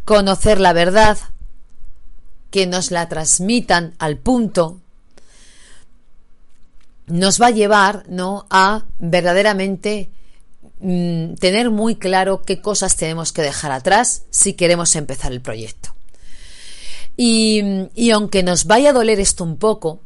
[0.06, 1.18] conocer la verdad,
[2.52, 4.80] que nos la transmitan al punto
[7.08, 8.46] nos va a llevar ¿no?
[8.52, 10.12] a verdaderamente
[10.80, 15.96] mm, tener muy claro qué cosas tenemos que dejar atrás si queremos empezar el proyecto.
[17.16, 20.02] Y, y aunque nos vaya a doler esto un poco,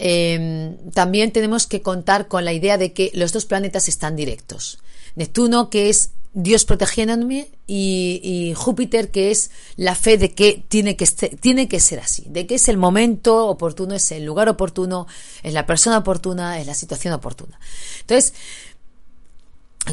[0.00, 4.78] em, también tenemos que contar con la idea de que los dos planetas están directos.
[5.14, 11.06] Neptuno, que es Dios protegiéndome y, Júpiter que es la fe de que tiene que,
[11.06, 15.06] tiene que ser así, de que es el momento oportuno, es el lugar oportuno,
[15.42, 17.58] es la persona oportuna, es la situación oportuna.
[18.00, 18.34] Entonces,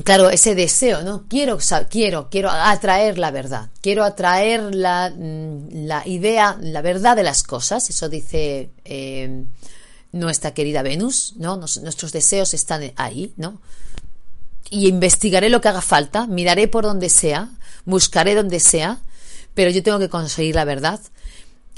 [0.03, 1.25] claro, ese deseo, ¿no?
[1.27, 1.57] Quiero,
[1.89, 7.41] quiero, quiero atraer la verdad, quiero atraer la, mm, la idea, la verdad de las
[7.41, 9.43] cosas, eso dice eh,
[10.11, 11.57] nuestra querida Venus, ¿no?
[11.57, 13.59] nuestros deseos están ahí, ¿no?
[14.69, 17.49] y investigaré lo que haga falta, miraré por donde sea,
[17.85, 18.99] buscaré donde sea,
[19.53, 20.99] pero yo tengo que conseguir la verdad.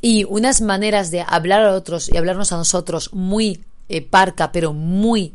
[0.02, 4.74] Y unas maneras de hablar a otros y hablarnos a nosotros muy eh, parca, pero
[4.74, 5.34] muy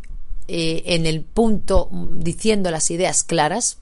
[0.48, 3.78] eh, en el punto, diciendo las ideas claras,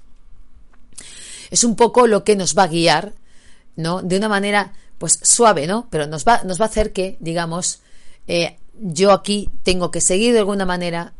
[1.50, 3.12] es un poco lo que nos va a guiar,
[3.76, 4.02] ¿no?
[4.02, 5.86] De una manera, pues suave, ¿no?
[5.90, 7.80] Pero nos va, nos va a hacer que, digamos,
[8.26, 11.12] eh, yo aquí tengo que seguir de alguna manera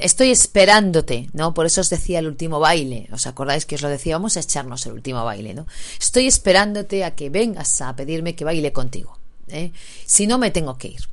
[0.00, 1.54] estoy esperándote, ¿no?
[1.54, 3.08] Por eso os decía el último baile.
[3.12, 4.16] ¿Os acordáis que os lo decía?
[4.16, 5.66] Vamos a echarnos el último baile, ¿no?
[6.00, 9.18] Estoy esperándote a que vengas a pedirme que baile contigo.
[9.48, 9.72] ¿eh?
[10.06, 11.08] Si no, me tengo que ir.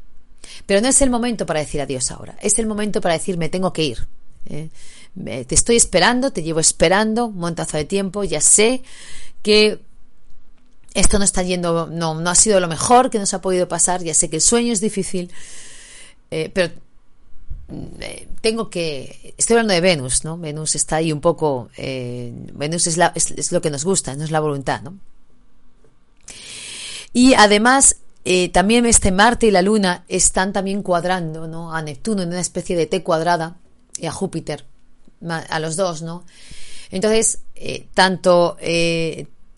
[0.65, 3.49] Pero no es el momento para decir adiós ahora, es el momento para decir me
[3.49, 4.07] tengo que ir.
[4.47, 4.69] ¿eh?
[5.15, 8.83] Te estoy esperando, te llevo esperando un montazo de tiempo, ya sé
[9.41, 9.79] que
[10.93, 14.03] esto no está yendo, no, no ha sido lo mejor que nos ha podido pasar,
[14.03, 15.31] ya sé que el sueño es difícil,
[16.31, 16.73] eh, pero
[17.99, 20.37] eh, tengo que, estoy hablando de Venus, ¿no?
[20.37, 24.31] Venus está ahí un poco, eh, Venus es, es, lo que nos gusta, no es
[24.31, 24.97] la voluntad, ¿no?
[27.13, 27.97] Y además,
[28.51, 31.73] también este Marte y la Luna están también cuadrando, ¿no?
[31.73, 33.57] A Neptuno en una especie de T cuadrada
[33.97, 34.65] y a Júpiter,
[35.27, 36.23] a los dos, ¿no?
[36.91, 37.39] Entonces,
[37.95, 38.57] tanto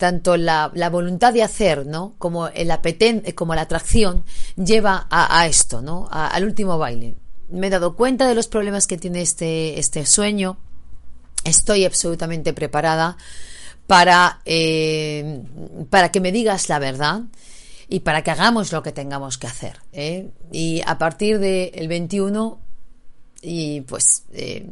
[0.02, 2.16] tanto la, voluntad de hacer, ¿no?
[2.18, 4.24] Como el apeten, como la atracción
[4.56, 6.08] lleva a, esto, ¿no?
[6.10, 7.14] al último baile.
[7.50, 10.58] Me he dado cuenta de los problemas que tiene este, este sueño.
[11.44, 13.16] Estoy absolutamente preparada
[13.86, 15.44] para, eh,
[15.88, 17.20] para que me digas la verdad
[17.88, 19.78] y para que hagamos lo que tengamos que hacer.
[19.92, 20.30] ¿eh?
[20.50, 22.58] Y a partir del 21,
[23.40, 24.66] y pues eh,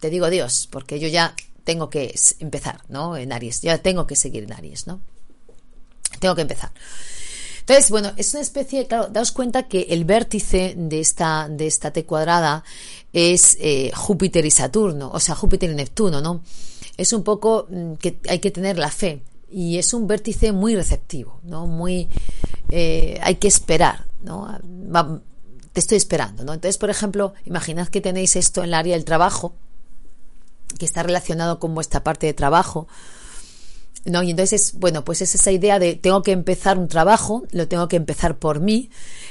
[0.00, 3.16] te digo adiós, porque yo ya tengo que empezar, ¿no?
[3.16, 5.00] En Aries, ya tengo que seguir en Aries, ¿no?
[6.20, 6.72] Tengo que empezar.
[7.60, 11.92] Entonces, bueno, es una especie, claro, daos cuenta que el vértice de esta, de esta
[11.92, 12.64] T cuadrada
[13.12, 16.42] es eh, Júpiter y Saturno, o sea, Júpiter y Neptuno, ¿no?
[16.96, 20.74] Es un poco mm, que hay que tener la fe y es un vértice muy
[20.74, 21.68] receptivo, ¿no?
[21.68, 22.08] Muy,
[22.68, 24.48] eh, hay que esperar, ¿no?
[25.72, 26.52] te estoy esperando, ¿no?
[26.52, 29.54] Entonces, por ejemplo, imaginad que tenéis esto en el área del trabajo,
[30.78, 32.86] que está relacionado con vuestra parte de trabajo.
[34.04, 34.22] ¿no?
[34.22, 37.88] Y entonces, bueno, pues es esa idea de tengo que empezar un trabajo, lo tengo
[37.88, 38.90] que empezar por mí,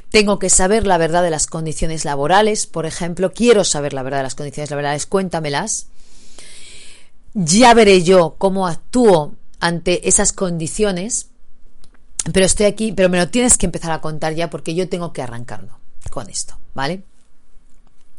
[0.09, 4.19] tengo que saber la verdad de las condiciones laborales, por ejemplo, quiero saber la verdad
[4.19, 5.87] de las condiciones laborales, cuéntamelas.
[7.33, 11.27] Ya veré yo cómo actúo ante esas condiciones,
[12.33, 15.13] pero estoy aquí, pero me lo tienes que empezar a contar ya porque yo tengo
[15.13, 15.77] que arrancarlo
[16.09, 17.03] con esto, ¿vale?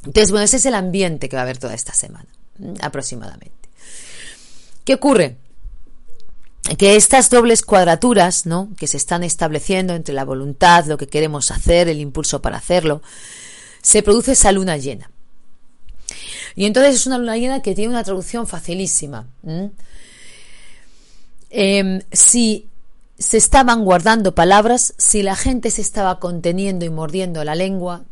[0.04, 2.28] Entonces, bueno, ese es el ambiente que va a haber toda esta semana
[2.80, 3.68] aproximadamente.
[4.84, 5.36] ¿Qué ocurre?
[6.78, 8.70] Que estas dobles cuadraturas, ¿no?
[8.76, 13.02] Que se están estableciendo entre la voluntad, lo que queremos hacer, el impulso para hacerlo,
[13.82, 15.10] se produce esa luna llena.
[16.54, 19.26] Y entonces es una luna llena que tiene una traducción facilísima.
[21.50, 22.68] Em, si
[23.18, 28.04] se estaban guardando palabras, si la gente se estaba conteniendo y mordiendo la lengua,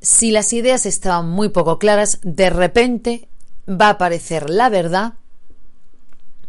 [0.00, 3.28] si las ideas estaban muy poco claras, de repente
[3.68, 5.14] va a aparecer la verdad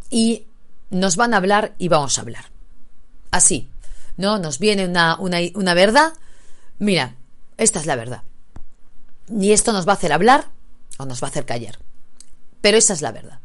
[0.09, 0.45] y
[0.89, 2.45] nos van a hablar y vamos a hablar.
[3.31, 3.69] Así,
[4.17, 4.37] ¿no?
[4.37, 6.13] Nos viene una, una, verdad,
[6.79, 7.15] mira,
[7.57, 8.23] esta es la verdad.
[9.29, 10.45] Y esto nos va a hacer hablar
[10.97, 11.79] o nos va a hacer callar.
[12.61, 13.39] Pero esa es la verdad.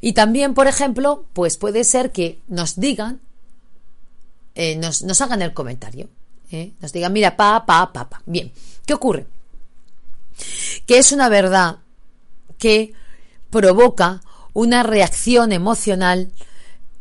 [0.00, 3.20] Y también, por ejemplo, pues puede ser que nos digan,
[4.54, 6.08] eh, nos, nos, hagan el comentario.
[6.50, 6.72] ¿eh?
[6.80, 8.22] Nos digan, mira, pa, pa, pa, pa.
[8.26, 8.50] Bien,
[8.84, 9.26] ¿qué ocurre?
[10.86, 11.81] Que es una verdad
[12.62, 12.92] que
[13.50, 14.22] provoca
[14.52, 16.30] una reacción emocional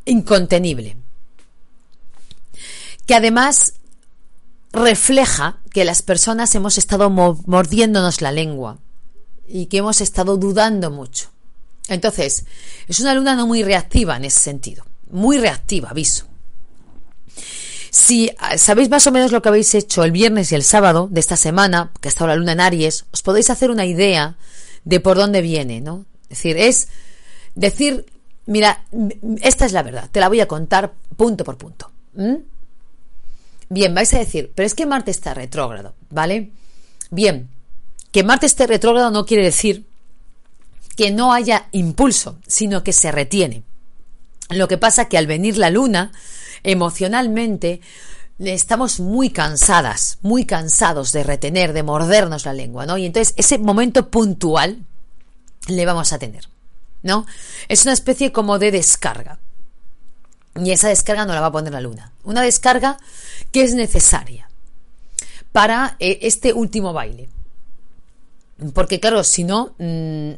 [0.06, 0.98] incontenible,
[3.06, 3.74] que además
[4.74, 8.80] refleja que las personas hemos estado mordiéndonos la lengua
[9.48, 11.30] y que hemos estado dudando mucho.
[11.90, 12.46] Entonces,
[12.88, 16.26] es una luna no muy reactiva en ese sentido, muy reactiva, aviso.
[17.92, 21.20] Si sabéis más o menos lo que habéis hecho el viernes y el sábado de
[21.20, 24.38] esta semana, que ha estado la luna en Aries, os podéis hacer una idea
[24.84, 26.06] de por dónde viene, ¿no?
[26.24, 26.88] Es decir, es
[27.56, 28.06] decir,
[28.46, 28.84] mira,
[29.42, 31.92] esta es la verdad, te la voy a contar punto por punto.
[33.70, 36.52] Bien, vais a decir, pero es que Marte está retrógrado, ¿vale?
[37.10, 37.50] Bien,
[38.12, 39.86] que Marte esté retrógrado no quiere decir
[40.98, 43.64] que no haya impulso, sino que se retiene.
[44.50, 46.12] Lo que pasa que al venir la luna,
[46.64, 47.80] emocionalmente,
[48.50, 52.98] estamos muy cansadas, muy cansados de retener, de mordernos la lengua, ¿no?
[52.98, 54.84] Y entonces ese momento puntual
[55.68, 56.50] le vamos a tener,
[57.04, 57.26] ¿no?
[57.68, 59.40] Es una especie como de descarga.
[60.56, 62.12] Y esa descarga no la va a poner la luna.
[62.24, 62.98] Una descarga
[63.52, 64.50] que es necesaria
[65.52, 67.30] para eh, este último baile.
[68.74, 70.32] Porque claro, si no, mm,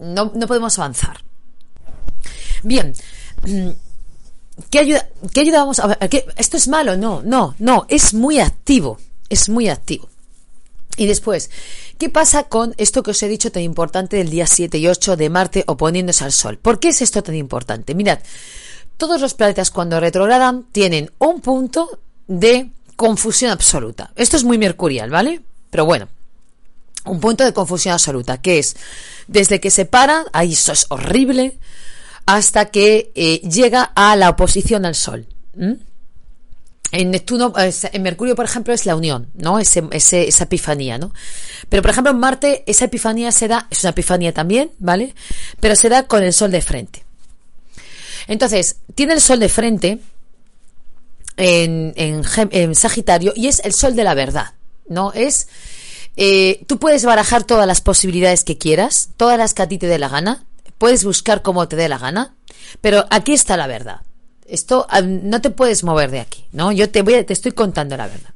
[0.00, 1.22] no, no podemos avanzar.
[2.62, 2.92] Bien,
[4.70, 5.98] ¿Qué ayuda, qué ayuda vamos a?
[6.36, 6.96] ¿Esto es malo?
[6.96, 10.08] No, no, no, es muy activo, es muy activo.
[10.96, 11.50] Y después,
[11.96, 15.16] ¿qué pasa con esto que os he dicho tan importante del día 7 y 8
[15.16, 16.58] de Marte oponiéndose al Sol?
[16.58, 17.94] ¿Por qué es esto tan importante?
[17.94, 18.18] Mirad,
[18.96, 24.10] todos los planetas cuando retrogradan tienen un punto de confusión absoluta.
[24.16, 25.40] Esto es muy mercurial, ¿vale?
[25.70, 26.08] Pero bueno,
[27.04, 28.76] un punto de confusión absoluta, que es
[29.28, 31.58] desde que se para, ahí eso es horrible,
[32.28, 35.26] hasta que eh, llega a la oposición al Sol.
[36.92, 39.58] En Neptuno, en Mercurio, por ejemplo, es la unión, ¿no?
[39.58, 41.14] Ese, esa epifanía, ¿no?
[41.70, 45.14] Pero, por ejemplo, en Marte, esa epifanía se da, es una epifanía también, ¿vale?
[45.58, 47.02] Pero se da con el Sol de frente.
[48.26, 49.98] Entonces, tiene el Sol de frente
[51.38, 54.52] en, Sagitario y es el Sol de la verdad,
[54.86, 55.14] ¿no?
[55.14, 55.48] Es,
[56.18, 59.86] eh, tú puedes barajar todas las posibilidades que quieras, todas las que a ti te
[59.86, 60.44] dé la gana,
[60.78, 62.36] puedes buscar como te dé la gana,
[62.80, 64.00] pero aquí está la verdad.
[64.46, 66.72] Esto ah, no te puedes mover de aquí, ¿no?
[66.72, 68.30] Yo te voy te estoy contando la verdad.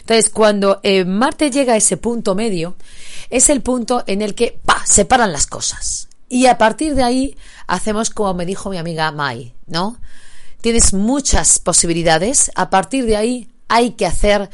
[0.00, 2.76] Entonces, cuando eh, Marte llega a ese punto medio,
[3.28, 4.82] es el punto en el que ¡pa!
[4.86, 6.08] separan las cosas.
[6.28, 7.36] Y a partir de ahí
[7.66, 9.98] hacemos como me dijo mi amiga Mai, ¿no?
[10.60, 12.50] Tienes muchas posibilidades.
[12.54, 14.50] A partir de ahí hay que hacer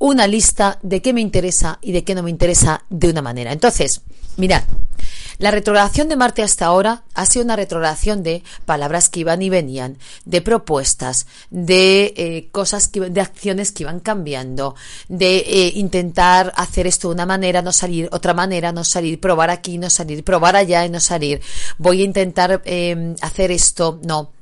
[0.00, 3.52] una lista de qué me interesa y de qué no me interesa de una manera.
[3.52, 4.00] Entonces,
[4.36, 4.64] mirad,
[5.38, 9.50] la retrogradación de Marte hasta ahora ha sido una retrogradación de palabras que iban y
[9.50, 14.74] venían, de propuestas, de eh, cosas, que, de acciones que iban cambiando,
[15.08, 19.50] de eh, intentar hacer esto de una manera, no salir, otra manera, no salir, probar
[19.50, 21.42] aquí, no salir, probar allá y no salir.
[21.78, 24.39] Voy a intentar eh, hacer esto, no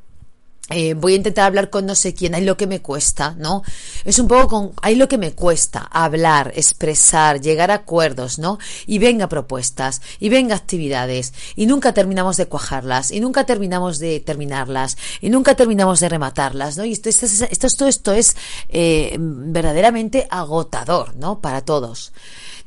[0.70, 3.62] eh, voy a intentar hablar con no sé quién, hay lo que me cuesta, ¿no?
[4.04, 8.58] Es un poco con, hay lo que me cuesta, hablar, expresar, llegar a acuerdos, ¿no?
[8.86, 14.20] Y venga propuestas, y venga actividades, y nunca terminamos de cuajarlas, y nunca terminamos de
[14.20, 16.84] terminarlas, y nunca terminamos de rematarlas, ¿no?
[16.84, 17.26] Y esto, esto,
[17.66, 18.36] esto, esto, es
[18.68, 21.40] eh, verdaderamente agotador, ¿no?
[21.40, 22.12] Para todos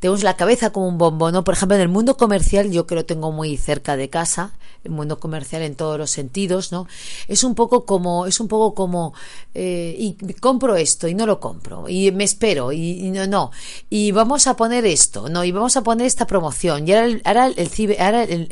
[0.02, 1.44] tenemos la cabeza como un bombo, ¿no?
[1.44, 4.52] Por ejemplo, en el mundo comercial, yo que lo tengo muy cerca de casa,
[4.84, 6.88] el mundo comercial en todos los sentidos, ¿no?
[7.28, 9.14] Es un poco como, es un poco como,
[9.54, 13.52] eh, y compro esto y no lo compro, y me espero, y, no, no,
[13.90, 15.44] y vamos a poner esto, ¿no?
[15.44, 18.48] Y vamos a poner esta promoción, y ahora el, ahora el, ahora el,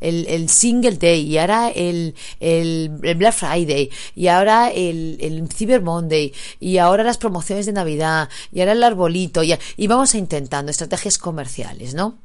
[0.00, 5.80] el, el, single day, y ahora el, el, Black Friday, y ahora el, el Cyber
[5.80, 10.18] Monday, y ahora las promociones de Navidad, y ahora el arbolito, y, y vamos a
[10.18, 12.18] intentando estrategias comerciales, ¿no?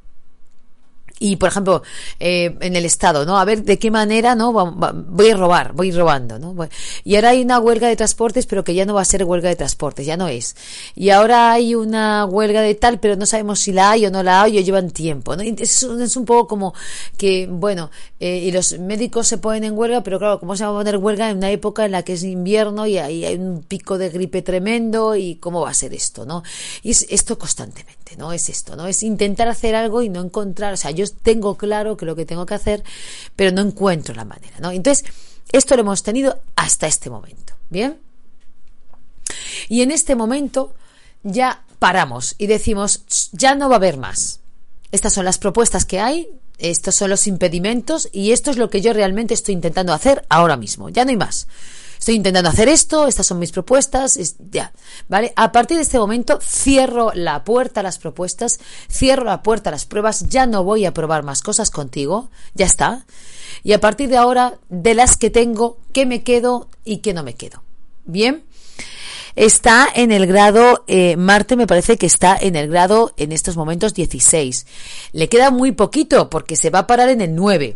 [1.20, 1.84] Y por ejemplo
[2.20, 5.92] eh, en el estado no a ver de qué manera no voy a robar voy
[5.92, 6.56] robando no
[7.04, 9.50] y ahora hay una huelga de transportes pero que ya no va a ser huelga
[9.50, 10.56] de transportes ya no es.
[10.96, 14.24] Y ahora hay una huelga de tal pero no sabemos si la hay o no
[14.24, 16.74] la hay o llevan tiempo no es, es un poco como
[17.18, 17.90] que bueno
[18.20, 20.98] eh, y los médicos se ponen en huelga pero claro cómo se va a poner
[20.98, 24.10] huelga en una época en la que es invierno y hay, hay un pico de
[24.10, 26.44] gripe tremendo y cómo va a ser esto no
[26.84, 30.74] y es esto constantemente no es esto no es intentar hacer algo y no encontrar
[30.74, 32.84] o sea yo tengo claro que lo que tengo que hacer,
[33.36, 34.72] pero no encuentro la manera, ¿no?
[34.72, 35.06] Entonces,
[35.52, 37.98] esto lo hemos tenido hasta este momento, ¿bien?
[39.70, 40.74] Y en este momento
[41.24, 44.40] ya paramos y decimos, ya no va a haber más.
[44.92, 48.82] Estas son las propuestas que hay, estos son los impedimentos y esto es lo que
[48.82, 50.90] yo realmente estoy intentando hacer ahora mismo.
[50.90, 51.48] Ya no hay más
[52.08, 54.18] estoy intentando hacer esto, estas son mis propuestas,
[54.50, 54.72] ya,
[55.10, 55.34] ¿vale?
[55.36, 59.74] A partir de este momento cierro la puerta a las propuestas, cierro la puerta a
[59.74, 63.06] las pruebas, ya no voy a probar más cosas contigo, ya está.
[63.62, 67.24] Y a partir de ahora, de las que tengo, ¿qué me quedo y qué no
[67.24, 67.62] me quedo?
[68.06, 68.46] Bien.
[69.36, 73.58] Está en el grado, eh, Marte me parece que está en el grado en estos
[73.58, 74.66] momentos 16.
[75.12, 77.76] Le queda muy poquito porque se va a parar en el 9.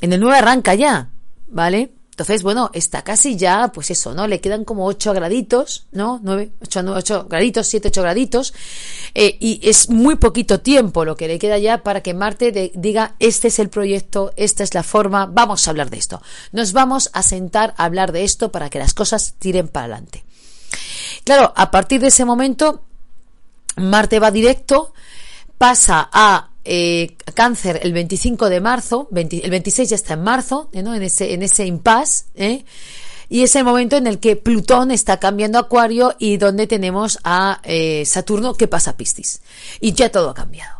[0.00, 1.10] En el 9 arranca ya,
[1.48, 1.97] ¿vale?
[2.18, 4.26] Entonces, bueno, está casi ya, pues eso, ¿no?
[4.26, 6.18] Le quedan como 8 graditos, ¿no?
[6.20, 8.54] 9, 8, 8 graditos, 7, 8 graditos.
[9.14, 13.14] Eh, y es muy poquito tiempo lo que le queda ya para que Marte diga,
[13.20, 16.20] este es el proyecto, esta es la forma, vamos a hablar de esto.
[16.50, 20.24] Nos vamos a sentar a hablar de esto para que las cosas tiren para adelante.
[21.22, 22.82] Claro, a partir de ese momento,
[23.76, 24.92] Marte va directo,
[25.56, 30.80] pasa a eh, cáncer el 25 de marzo, el 26 ya está en marzo, ¿eh?
[30.80, 32.64] en ese, en ese impasse, ¿eh?
[33.30, 37.60] y es el momento en el que Plutón está cambiando Acuario y donde tenemos a
[38.04, 39.42] Saturno que pasa a Piscis.
[39.80, 40.78] Y ya todo ha cambiado.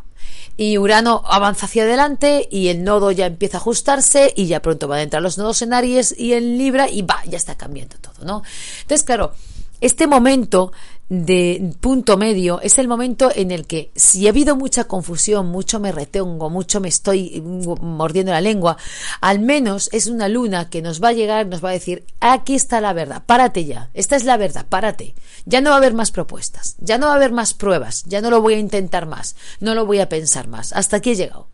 [0.57, 4.89] Y Urano avanza hacia adelante y el nodo ya empieza a ajustarse y ya pronto
[4.89, 7.97] van a entrar los nodos en Aries y en Libra y va, ya está cambiando
[7.99, 8.43] todo, ¿no?
[8.82, 9.32] Entonces, claro,
[9.80, 10.72] este momento
[11.09, 15.81] de punto medio es el momento en el que si ha habido mucha confusión, mucho
[15.81, 18.77] me retengo, mucho me estoy mordiendo la lengua,
[19.21, 22.55] al menos es una luna que nos va a llegar, nos va a decir, aquí
[22.55, 25.15] está la verdad, párate ya, esta es la verdad, párate,
[25.47, 28.21] ya no va a haber más propuestas, ya no va a haber más pruebas, ya
[28.21, 31.17] no lo voy a intentar más, no lo voy a pensar más, hasta aquí he
[31.17, 31.49] llegado.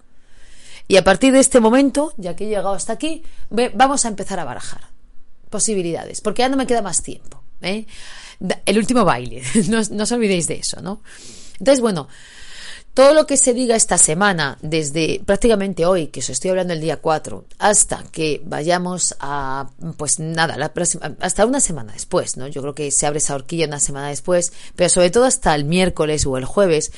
[0.87, 3.23] Y a partir de este momento, ya que he llegado hasta aquí,
[3.75, 4.89] vamos a empezar a barajar
[5.49, 7.41] posibilidades, porque ya no me queda más tiempo.
[7.63, 7.87] ¿eh?
[8.67, 11.03] El último baile, no, os olvidéis de eso, ¿no?
[11.59, 12.09] Entonces, bueno,
[12.95, 16.81] todo lo que se diga esta semana, desde prácticamente hoy, que os estoy hablando el
[16.81, 22.47] día 4, hasta que vayamos a, pues nada, la próxima, hasta una semana después, ¿no?
[22.47, 25.65] Yo creo que se abre esa horquilla una semana después, pero sobre todo hasta el
[25.65, 26.93] miércoles o el jueves,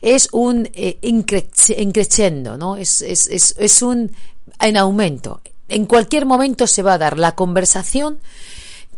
[0.00, 2.76] es un eh, increciendo, ¿no?
[2.76, 4.10] Es, es, es, es un
[4.58, 5.42] en aumento.
[5.68, 8.20] En cualquier momento se va a dar la conversación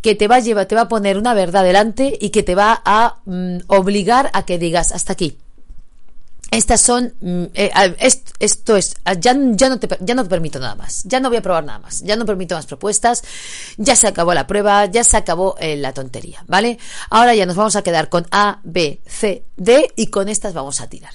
[0.04, 2.54] que te va a llevar, te va a poner una verdad delante y que te
[2.54, 5.38] va a mm, obligar a que digas hasta aquí
[6.50, 7.96] estas son, mm, eh,
[8.38, 11.30] esto, es, ah, ya, ya, no te, ya no te permito nada más, ya no
[11.30, 13.24] voy a probar nada más, ya no permito más propuestas,
[13.78, 16.78] ya se acabó la prueba, ya se acabó eh, la tontería, ¿vale?
[17.08, 20.82] Ahora ya nos vamos a quedar con A, B, C, D y con estas vamos
[20.82, 21.14] a tirar.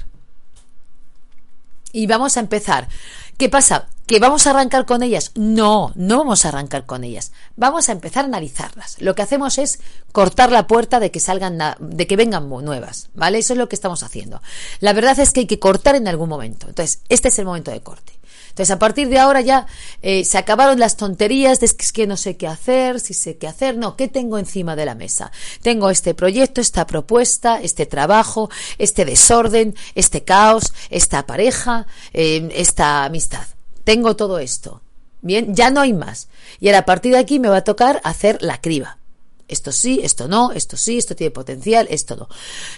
[1.94, 2.90] Y vamos a empezar.
[3.38, 3.88] ¿Qué pasa?
[4.10, 5.30] ¿Que vamos a arrancar con ellas?
[5.36, 7.32] No, no vamos a arrancar con ellas.
[7.56, 9.00] Vamos a empezar a analizarlas.
[9.00, 9.82] Lo que hacemos es
[10.12, 13.38] cortar la puerta de que salgan, de que vengan nuevas, ¿vale?
[13.38, 14.42] Eso es lo que estamos haciendo.
[14.80, 16.68] La verdad es que hay que cortar en algún momento.
[16.68, 18.14] Entonces, este es el momento de corte.
[18.50, 19.68] Entonces, a partir de ahora ya
[20.02, 23.38] eh, se acabaron las tonterías de que es que no sé qué hacer, si sé
[23.38, 23.78] qué hacer.
[23.78, 25.32] No, ¿qué tengo encima de la mesa?
[25.62, 28.50] Tengo este proyecto, esta propuesta, este trabajo,
[28.80, 33.46] este desorden, este caos, esta pareja, eh, esta amistad.
[33.90, 34.84] Tengo todo esto.
[35.24, 36.28] Bien, ya no hay más.
[36.60, 39.00] Y a partir de aquí me va a tocar hacer la criba.
[39.48, 42.30] Esto sí, esto no, esto sí, esto tiene potencial, esto no.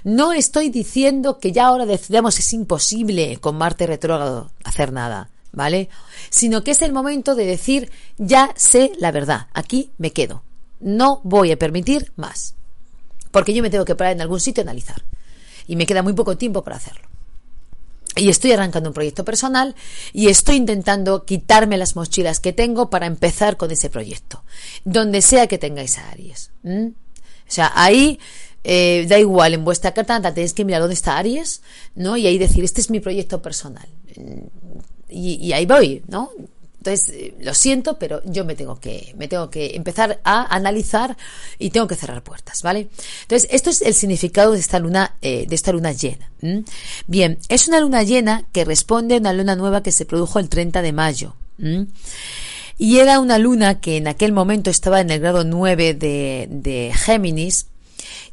[0.05, 5.30] No estoy diciendo que ya ahora decidamos es imposible con Marte retrógrado hacer nada.
[5.51, 5.89] ¿vale?
[6.30, 10.43] Sino que es el momento de decir, ya sé la verdad, aquí me quedo.
[10.80, 12.55] No voy a permitir más.
[13.32, 15.03] Porque yo me tengo que parar en algún sitio a analizar.
[15.68, 17.11] Y me queda muy poco tiempo para hacerlo.
[18.16, 19.76] Y estoy arrancando un proyecto personal
[20.12, 24.43] y estoy intentando quitarme las mochilas que tengo para empezar con ese proyecto.
[24.84, 26.51] Donde sea que tengáis a Aries.
[26.64, 26.91] O
[27.47, 28.20] sea, ahí
[28.64, 31.62] eh, da igual, en vuestra carta tenéis que mirar dónde está Aries,
[31.95, 32.18] ¿no?
[32.18, 33.88] Y ahí decir, este es mi proyecto personal
[35.12, 36.32] y, ahí voy, ¿no?
[36.82, 41.16] Entonces, eh, lo siento, pero yo me tengo que, me tengo que empezar a analizar
[41.60, 42.90] y tengo que cerrar puertas, ¿vale?
[43.22, 46.32] Entonces, esto es el significado de esta luna, eh, de esta luna llena.
[47.06, 50.50] Bien, es una luna llena que responde a una luna nueva que se produjo el
[50.50, 51.36] 30 de mayo.
[52.80, 56.92] Y era una luna que en aquel momento estaba en el grado 9 de, de
[56.96, 57.68] Géminis,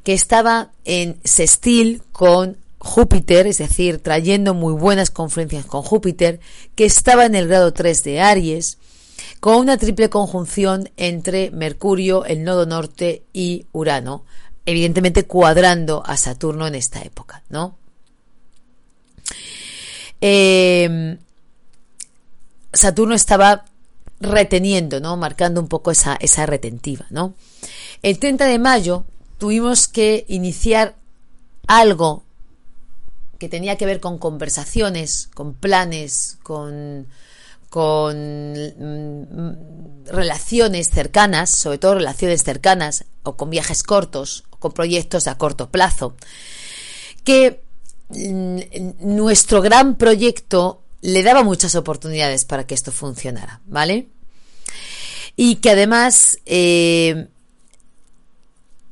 [0.04, 6.40] que estaba en sextil con Júpiter, es decir, trayendo muy buenas confluencias con Júpiter,
[6.74, 8.78] que estaba en el grado 3 de Aries,
[9.40, 14.24] con una triple conjunción entre Mercurio, el nodo norte y Urano,
[14.64, 17.76] evidentemente cuadrando a Saturno en esta época, ¿no?
[20.20, 21.18] Em,
[22.72, 23.64] Saturno estaba
[24.20, 25.16] reteniendo, ¿no?
[25.16, 27.34] Marcando un poco esa, esa retentiva, ¿no?
[28.02, 29.04] El 30 de mayo
[29.38, 30.96] tuvimos que iniciar
[31.66, 32.24] algo
[33.38, 37.06] que tenía que ver con conversaciones, con planes, con,
[37.70, 38.92] mm,
[40.06, 45.70] relaciones cercanas, sobre todo relaciones cercanas, o con viajes cortos, o con proyectos a corto
[45.70, 46.16] plazo,
[47.24, 47.62] que
[48.08, 48.58] mm,
[49.00, 54.08] nuestro gran proyecto le daba muchas oportunidades para que esto funcionara, ¿vale?
[55.36, 57.28] Y que además eh,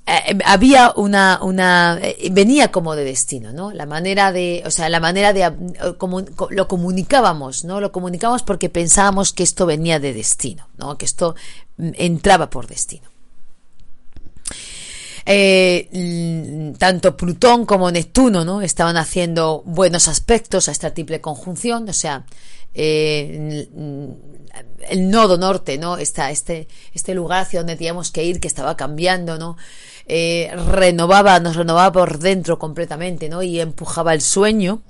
[0.07, 3.73] eh, había una, una, eh, venía como de destino, ¿no?
[3.73, 5.53] La manera de, o sea, la manera de, eh,
[5.99, 7.81] como, lo comunicábamos, ¿no?
[7.81, 10.97] Lo comunicábamos porque pensábamos que esto venía de destino, ¿no?
[10.97, 11.35] Que esto
[11.79, 13.09] mm, entraba por destino.
[15.29, 18.63] Eh, tanto Plutón como Neptuno, ¿no?
[18.63, 22.25] Estaban haciendo buenos aspectos a esta triple conjunción, o sea,
[22.75, 23.69] eh,
[24.89, 25.97] el nodo norte, ¿no?
[25.97, 29.57] Esta, este, este lugar hacia donde teníamos que ir, que estaba cambiando, ¿no?
[30.07, 33.43] Eh, renovaba, nos renovaba por dentro completamente, ¿no?
[33.43, 34.83] Y empujaba el sueño,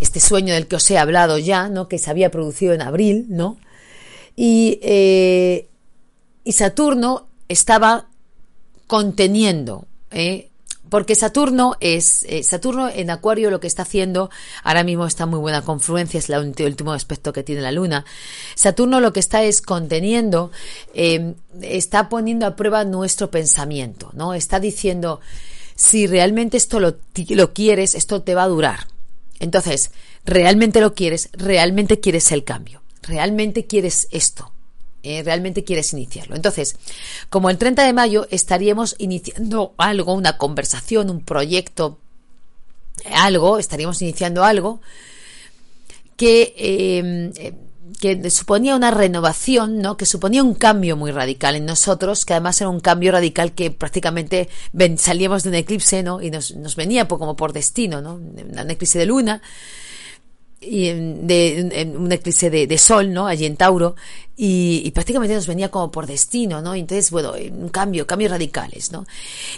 [0.00, 1.88] este sueño del que os he hablado ya, ¿no?
[1.88, 3.58] Que se había producido en abril, ¿no?
[4.36, 5.68] Y, eh,
[6.44, 8.08] y Saturno estaba
[8.86, 10.51] conteniendo, ¿eh?
[10.92, 14.28] Porque Saturno es eh, Saturno en Acuario lo que está haciendo
[14.62, 18.04] ahora mismo está muy buena confluencia es el último aspecto que tiene la Luna.
[18.56, 20.50] Saturno lo que está es conteniendo
[20.92, 25.22] em, está poniendo a prueba nuestro pensamiento no está diciendo
[25.76, 26.98] si realmente esto lo,
[27.30, 28.86] lo quieres esto te va a durar
[29.40, 29.92] entonces
[30.26, 34.51] realmente lo quieres realmente quieres el cambio realmente quieres esto
[35.02, 36.36] eh, realmente quieres iniciarlo.
[36.36, 36.76] Entonces,
[37.28, 41.98] como el 30 de mayo estaríamos iniciando algo, una conversación, un proyecto,
[43.14, 44.80] algo, estaríamos iniciando algo
[46.16, 47.52] que em, eh,
[48.00, 49.96] que suponía una renovación, ¿no?
[49.96, 53.70] Que suponía un cambio muy radical en nosotros, que además era un cambio radical que
[53.70, 54.48] prácticamente
[54.98, 56.20] salíamos de un eclipse, ¿no?
[56.20, 58.14] Y nos, nos venía como por destino, ¿no?
[58.14, 59.40] Un eclipse de luna
[60.62, 63.26] y de, un eclipse de, sol, ¿no?
[63.26, 63.96] Allí en Tauro,
[64.36, 66.74] y, prácticamente nos venía como por destino, ¿no?
[66.74, 69.06] Entonces, bueno, un cambio, cambios radicales, ¿no?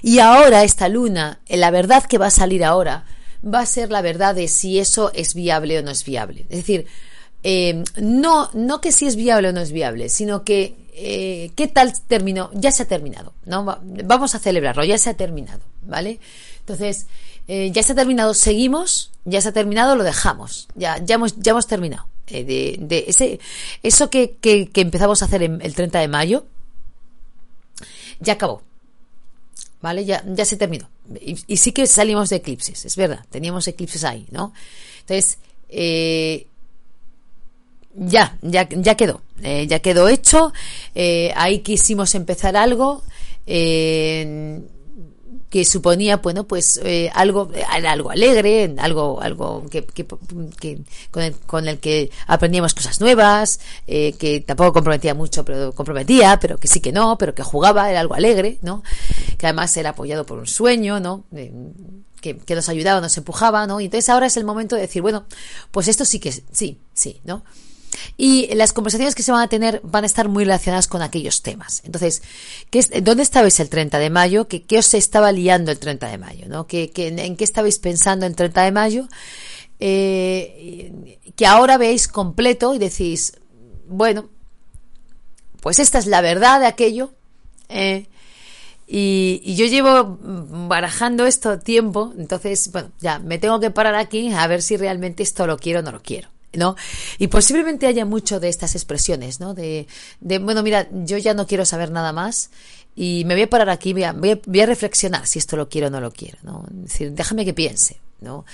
[0.02, 3.04] Y ahora esta luna, la verdad que va a salir ahora,
[3.44, 6.46] va a ser la verdad de si eso es viable o no es viable.
[6.48, 6.86] Es decir,
[7.42, 11.68] eh, no, no que si es viable o no es viable, sino que eh, qué
[11.68, 13.64] tal terminó, ya se ha terminado, ¿no?
[13.82, 16.20] Vamos a celebrarlo, ya se ha terminado, ¿vale?
[16.60, 17.06] Entonces,
[17.48, 21.36] eh, ya se ha terminado, seguimos, ya se ha terminado, lo dejamos, ya, ya hemos,
[21.36, 22.06] ya hemos terminado.
[22.26, 23.38] de, de, ese,
[23.82, 26.46] eso que, que, empezamos a hacer el 30 de mayo,
[28.20, 28.62] ya acabó.
[29.80, 30.06] ¿Vale?
[30.06, 30.88] Ya, ya se terminó.
[31.20, 34.54] Y, sí que salimos de eclipses, es verdad, teníamos eclipses ahí, ¿no?
[35.00, 35.36] Entonces,
[35.68, 36.46] eh,
[37.94, 40.54] ya, ya, ya quedó, eh, ya quedó hecho.
[40.94, 43.02] Eh, ahí quisimos empezar algo
[43.46, 44.60] eh,
[45.54, 46.80] que suponía, bueno, pues
[47.12, 53.60] algo, algo alegre, algo, algo que, que, con, el, con, el, que aprendíamos cosas nuevas,
[53.86, 58.00] que tampoco comprometía mucho, pero comprometía, pero que sí que no, pero que jugaba, era
[58.00, 58.82] algo alegre, ¿no?
[59.38, 61.22] Que además era apoyado por un sueño, ¿no?
[62.20, 63.80] Que, que, nos ayudaba, nos empujaba, ¿no?
[63.80, 65.26] Y entonces ahora es el momento de decir, bueno,
[65.70, 67.44] pues esto sí que sí, sí, ¿no?
[68.16, 71.42] Y las conversaciones que se van a tener van a estar muy relacionadas con aquellos
[71.42, 71.82] temas.
[71.84, 72.22] Entonces,
[72.70, 74.48] ¿qué ¿dónde estabais el 30 de mayo?
[74.48, 76.48] ¿Qué, ¿Qué, os estaba liando el 30 de mayo?
[76.48, 76.66] ¿no?
[76.66, 79.08] ¿Qué, qué, en qué estabais pensando el 30 de mayo?
[79.80, 83.38] Eh, que ahora veis completo y decís,
[83.86, 84.30] bueno,
[85.60, 87.12] pues esta es la verdad de aquello.
[87.68, 88.06] Eh,
[88.86, 90.18] y, y, yo llevo
[90.68, 95.22] barajando esto tiempo, entonces, bueno, ya me tengo que parar aquí a ver si realmente
[95.22, 96.33] esto lo quiero o no lo quiero.
[96.56, 96.76] ¿No?
[97.18, 99.54] Y posiblemente haya mucho de estas expresiones, ¿no?
[99.54, 99.86] De,
[100.20, 102.50] de, bueno, mira, yo ya no quiero saber nada más
[102.96, 105.88] y me voy a parar aquí, voy a, voy a, reflexionar si esto lo quiero
[105.88, 106.64] o no lo quiero, ¿no?
[106.84, 108.44] Es decir, déjame que piense, ¿no?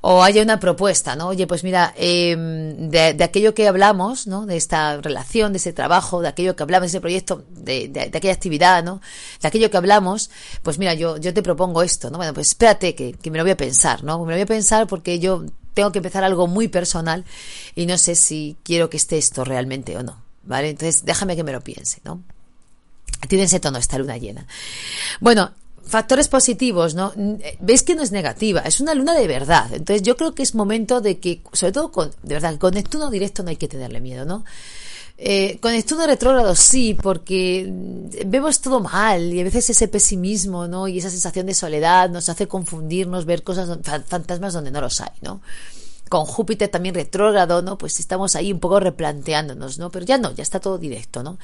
[0.00, 1.28] O haya una propuesta, ¿no?
[1.28, 4.44] Oye, pues mira, eh, de, de, aquello que hablamos, ¿no?
[4.44, 8.00] De esta relación, de ese trabajo, de aquello que hablamos, de ese proyecto, de, de,
[8.02, 9.00] aquella actividad, ¿no?
[9.40, 10.30] De aquello que hablamos,
[10.62, 12.18] pues mira, yo, yo te propongo esto, ¿no?
[12.18, 14.18] Bueno, pues espérate que, que me lo voy a pensar, ¿no?
[14.24, 15.44] Me lo voy a pensar porque yo
[15.76, 17.26] tengo que empezar algo muy personal
[17.74, 20.70] y no sé si quiero que esté esto realmente o no, ¿vale?
[20.70, 22.22] Entonces déjame que me lo piense, ¿no?
[23.28, 24.46] Tiene ese tono esta luna llena.
[25.20, 25.52] Bueno,
[25.84, 27.12] factores positivos, ¿no?
[27.60, 29.68] Veis que no es negativa, es una luna de verdad.
[29.74, 33.10] Entonces yo creo que es momento de que, sobre todo con, de verdad, con Neptuno
[33.10, 34.46] directo no hay que tenerle miedo, ¿no?
[35.18, 37.66] Eh, con Neptuno retrógrado sí, porque
[38.26, 40.88] vemos todo mal y a veces ese pesimismo, ¿no?
[40.88, 43.70] Y esa sensación de soledad nos hace confundirnos, ver cosas,
[44.06, 45.40] fantasmas donde no los hay, ¿no?
[46.10, 47.78] Con Júpiter también retrógrado, ¿no?
[47.78, 49.90] Pues estamos ahí un poco replanteándonos, ¿no?
[49.90, 51.38] Pero ya no, ya está todo directo, ¿no?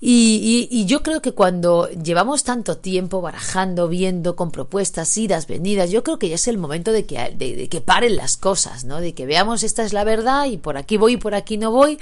[0.00, 5.90] Y, y, yo creo que cuando llevamos tanto tiempo barajando, viendo con propuestas, idas, venidas,
[5.90, 9.00] yo creo que ya es el momento de que, de, que paren las cosas, ¿no?
[9.00, 11.70] De que veamos esta es la verdad y por aquí voy y por aquí no
[11.70, 11.98] voy.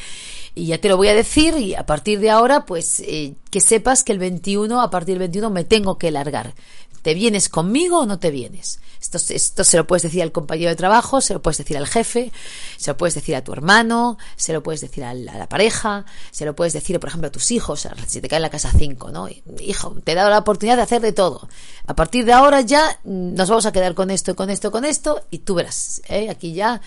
[0.54, 3.60] Y ya te lo voy a decir y a partir de ahora, pues eh, que
[3.60, 6.54] sepas que el 21, a partir del 21 me tengo que largar.
[7.02, 8.80] ¿Te vienes conmigo o no te vienes?
[9.00, 12.30] Esto, se lo puedes decir al compañero de trabajo, se lo puedes decir al jefe,
[12.76, 16.44] se lo puedes decir a tu hermano, se lo puedes decir a la, pareja, se
[16.44, 19.10] lo puedes decir, por ejemplo, a tus hijos, si te cae en la casa 5,
[19.10, 19.28] ¿no?
[19.60, 21.48] Hijo, te he dado la oportunidad de hacer de todo.
[21.86, 25.26] A partir de ahora ya nos vamos a quedar con esto, con esto, con esto,
[25.30, 26.30] y tú verás, ¿eh?
[26.30, 26.80] Aquí ya,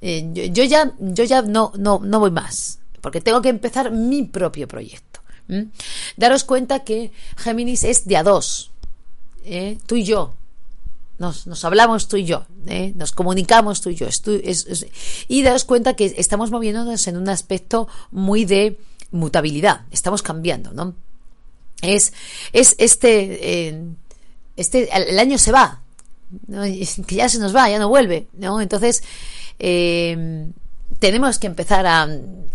[0.00, 4.24] eh, yo, ya, yo ya no, no, no voy más, porque tengo que empezar mi
[4.24, 5.20] propio proyecto.
[6.16, 8.70] Daros cuenta que Géminis es de a dos,
[9.44, 9.78] ¿eh?
[9.86, 10.34] tú y yo.
[11.18, 12.94] Nos, nos, hablamos tú y yo, ¿eh?
[12.96, 14.06] nos comunicamos tú y yo.
[15.28, 18.78] y daros cuenta que estamos moviéndonos en un aspecto muy de
[19.10, 20.94] mutabilidad, estamos cambiando, ¿no?
[21.82, 22.14] Es,
[22.54, 23.84] es este, eh,
[24.56, 25.82] este, el año se va,
[27.06, 28.62] que ya se nos va, ya no vuelve, ¿no?
[28.62, 29.02] Entonces,
[29.58, 32.08] tenemos que empezar a,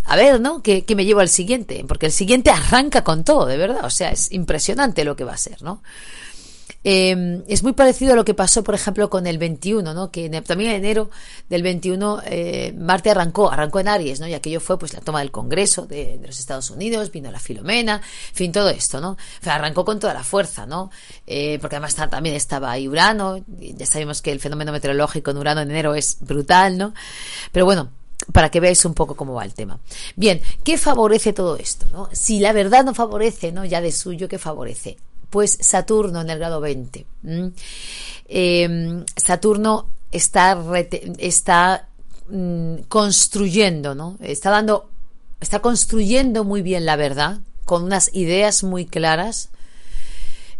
[0.05, 0.61] a ver, ¿no?
[0.61, 1.83] ¿Qué, ¿Qué, me llevo al siguiente?
[1.87, 3.85] Porque el siguiente arranca con todo, de verdad.
[3.85, 5.81] O sea, es impresionante lo que va a ser, ¿no?
[6.87, 10.11] Eh, es muy parecido a lo que pasó, por ejemplo, con el 21, ¿no?
[10.11, 11.09] Que también en enero
[11.49, 14.27] del 21 eh, Marte arrancó, arrancó en Aries, ¿no?
[14.27, 17.95] Y aquello fue pues la toma del Congreso de, los Estados Unidos, vino la Filomena,
[17.95, 19.17] en fin, todo esto, ¿no?
[19.45, 20.91] O arrancó con toda la fuerza, ¿no?
[21.25, 25.61] Eh, porque además también estaba ahí Urano, ya sabemos que el fenómeno meteorológico en Urano
[25.61, 26.93] en enero es brutal, ¿no?
[27.51, 27.89] Pero bueno,
[28.31, 29.79] para que veáis un poco cómo va el tema.
[30.15, 32.09] Bien, ¿qué favorece todo esto?
[32.11, 33.65] Si la verdad no favorece, ¿no?
[33.65, 34.97] Ya de suyo, ¿qué favorece?
[35.35, 37.05] Pues Saturno en el grado 20.
[38.29, 40.57] Em, Saturno está,
[41.17, 41.89] está
[42.29, 44.15] mm, construyendo, ¿no?
[44.21, 44.89] Está dando,
[45.41, 49.49] está construyendo muy bien la verdad, con unas ideas muy claras,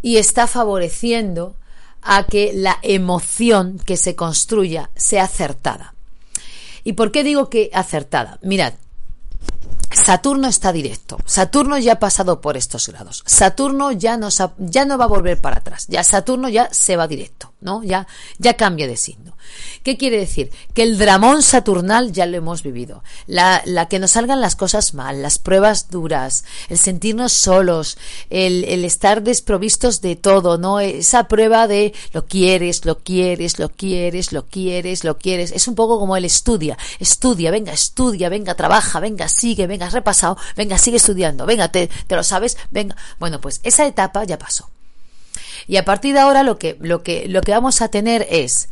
[0.02, 1.56] y está favoreciendo
[2.02, 5.96] a que la emoción que se construya sea acertada.
[6.84, 8.40] ¿Y por qué digo que acertada?
[8.42, 8.74] Mirad,
[9.92, 11.18] Saturno está directo.
[11.26, 13.24] Saturno ya ha pasado por estos grados.
[13.26, 15.86] Saturno ya no, ya no va a volver para atrás.
[15.88, 17.84] Ya Saturno ya se va directo, ¿no?
[17.84, 18.07] Ya,
[18.38, 19.36] ya cambia de signo.
[19.84, 20.51] ¿Qué quiere decir?
[20.74, 23.03] Que el dramón saturnal ya lo hemos vivido.
[23.28, 27.97] La, la que nos salgan las cosas mal, las pruebas duras, el sentirnos solos,
[28.30, 30.80] el, estar desprovistos de todo, ¿no?
[30.80, 35.51] Esa prueba de lo quieres, lo quieres, lo quieres, lo quieres, lo quieres.
[35.51, 40.38] Es un poco como el estudia, estudia, venga, estudia, venga, trabaja, venga, sigue, venga, repasado,
[40.55, 42.95] venga, sigue estudiando, venga, te lo sabes, venga.
[43.20, 44.75] Bueno, pues esa etapa ya pasó.
[45.68, 48.70] Y a partir de ahora lo que, lo que, lo que vamos a tener es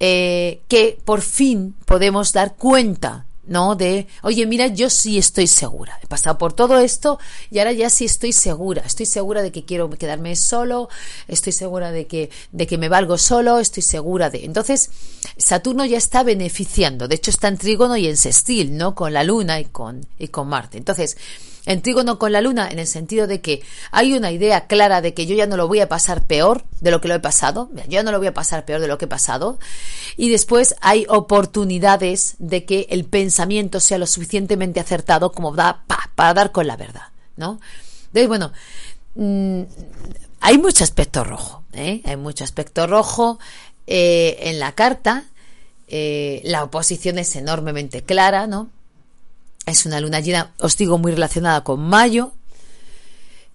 [0.00, 3.74] eh, que por fin podemos dar cuenta ¿no?
[3.74, 5.98] De, oye, mira, yo sí estoy segura.
[6.02, 7.18] He pasado por todo esto
[7.50, 8.82] y ahora ya sí estoy segura.
[8.84, 10.88] Estoy segura de que quiero quedarme solo,
[11.28, 14.44] estoy segura de que, de que me valgo solo, estoy segura de.
[14.44, 14.90] Entonces,
[15.36, 17.08] Saturno ya está beneficiando.
[17.08, 18.94] De hecho, está en trígono y en sextil, ¿no?
[18.94, 20.78] Con la Luna y con, y con Marte.
[20.78, 21.16] Entonces,
[21.66, 25.14] en trígono con la luna en el sentido de que hay una idea clara de
[25.14, 27.70] que yo ya no lo voy a pasar peor de lo que lo he pasado,
[27.74, 29.58] yo ya no lo voy a pasar peor de lo que he pasado,
[30.16, 33.33] y después hay oportunidades de que el pensamiento
[33.80, 37.60] sea lo suficientemente acertado como da para dar con la verdad, ¿no?
[38.06, 38.52] Entonces, bueno,
[39.14, 39.62] mm,
[40.40, 42.00] hay mucho aspecto rojo, ¿eh?
[42.04, 43.38] hay mucho aspecto rojo
[43.86, 45.24] eh, en la carta,
[45.88, 48.70] eh, la oposición es enormemente clara, ¿no?
[49.66, 52.32] Es una luna llena, os digo, muy relacionada con mayo.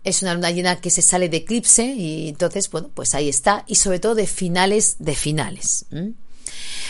[0.04, 3.64] Es una luna llena que se sale de eclipse y entonces, bueno, pues ahí está.
[3.68, 5.86] Y sobre todo de finales de finales.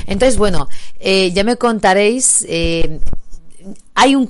[0.05, 0.67] Entonces, bueno,
[0.99, 2.45] eh, ya me contaréis.
[2.47, 2.99] Eh,
[3.95, 4.27] hay, un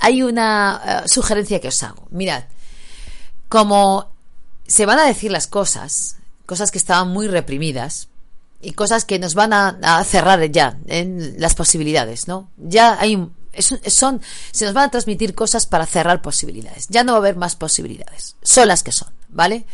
[0.00, 2.06] hay una eh, sugerencia que os hago.
[2.10, 2.44] Mirad,
[3.48, 4.12] como
[4.66, 6.16] se van a decir las cosas,
[6.46, 8.08] cosas que estaban muy reprimidas,
[8.62, 12.48] y cosas que nos van a, cerrar ya en las posibilidades, ¿no?
[12.56, 13.34] Ya hay un,
[13.88, 14.22] son,
[14.52, 16.86] se nos van a transmitir cosas para cerrar posibilidades.
[16.88, 18.36] Ya no va a haber más posibilidades.
[18.42, 19.66] Son las que son, ¿vale?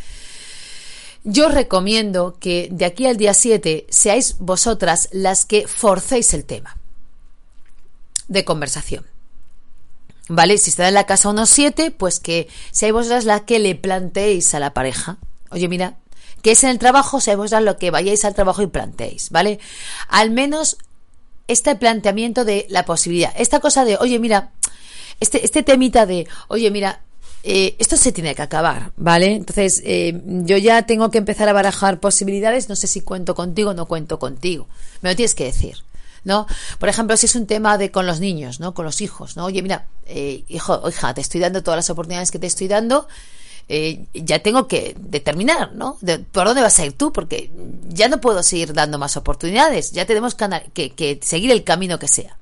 [1.23, 6.77] Yo recomiendo que de aquí al día 7 seáis vosotras las que forcéis el tema
[8.27, 9.05] de conversación.
[10.29, 10.57] ¿Vale?
[10.57, 14.53] Si está en la casa unos 7, pues que seáis vosotras las que le planteéis
[14.53, 15.17] a la pareja.
[15.49, 15.97] Oye, mira,
[16.41, 19.59] que es en el trabajo, seáis vosotras lo que vayáis al trabajo y planteéis, ¿vale?
[20.07, 20.77] Al menos
[21.47, 23.33] este planteamiento de la posibilidad.
[23.35, 24.51] Esta cosa de, oye, mira,
[25.19, 27.01] este, este temita de, oye, mira,
[27.43, 29.33] eh, esto se tiene que acabar, ¿vale?
[29.33, 33.71] Entonces, eh, yo ya tengo que empezar a barajar posibilidades, no sé si cuento contigo
[33.71, 34.67] o no cuento contigo.
[35.01, 35.77] Me lo tienes que decir,
[36.23, 36.47] ¿no?
[36.79, 38.73] Por ejemplo, si es un tema de con los niños, ¿no?
[38.73, 39.45] Con los hijos, ¿no?
[39.45, 43.07] Oye, mira, eh, hijo, hija, te estoy dando todas las oportunidades que te estoy dando,
[43.71, 45.99] eh, ya tengo que determinar, ¿no?
[46.31, 47.51] por dónde vas a ir tú, porque
[47.87, 50.35] ya no puedo seguir dando más oportunidades, ya tenemos
[50.73, 52.35] que, seguir el camino que sea.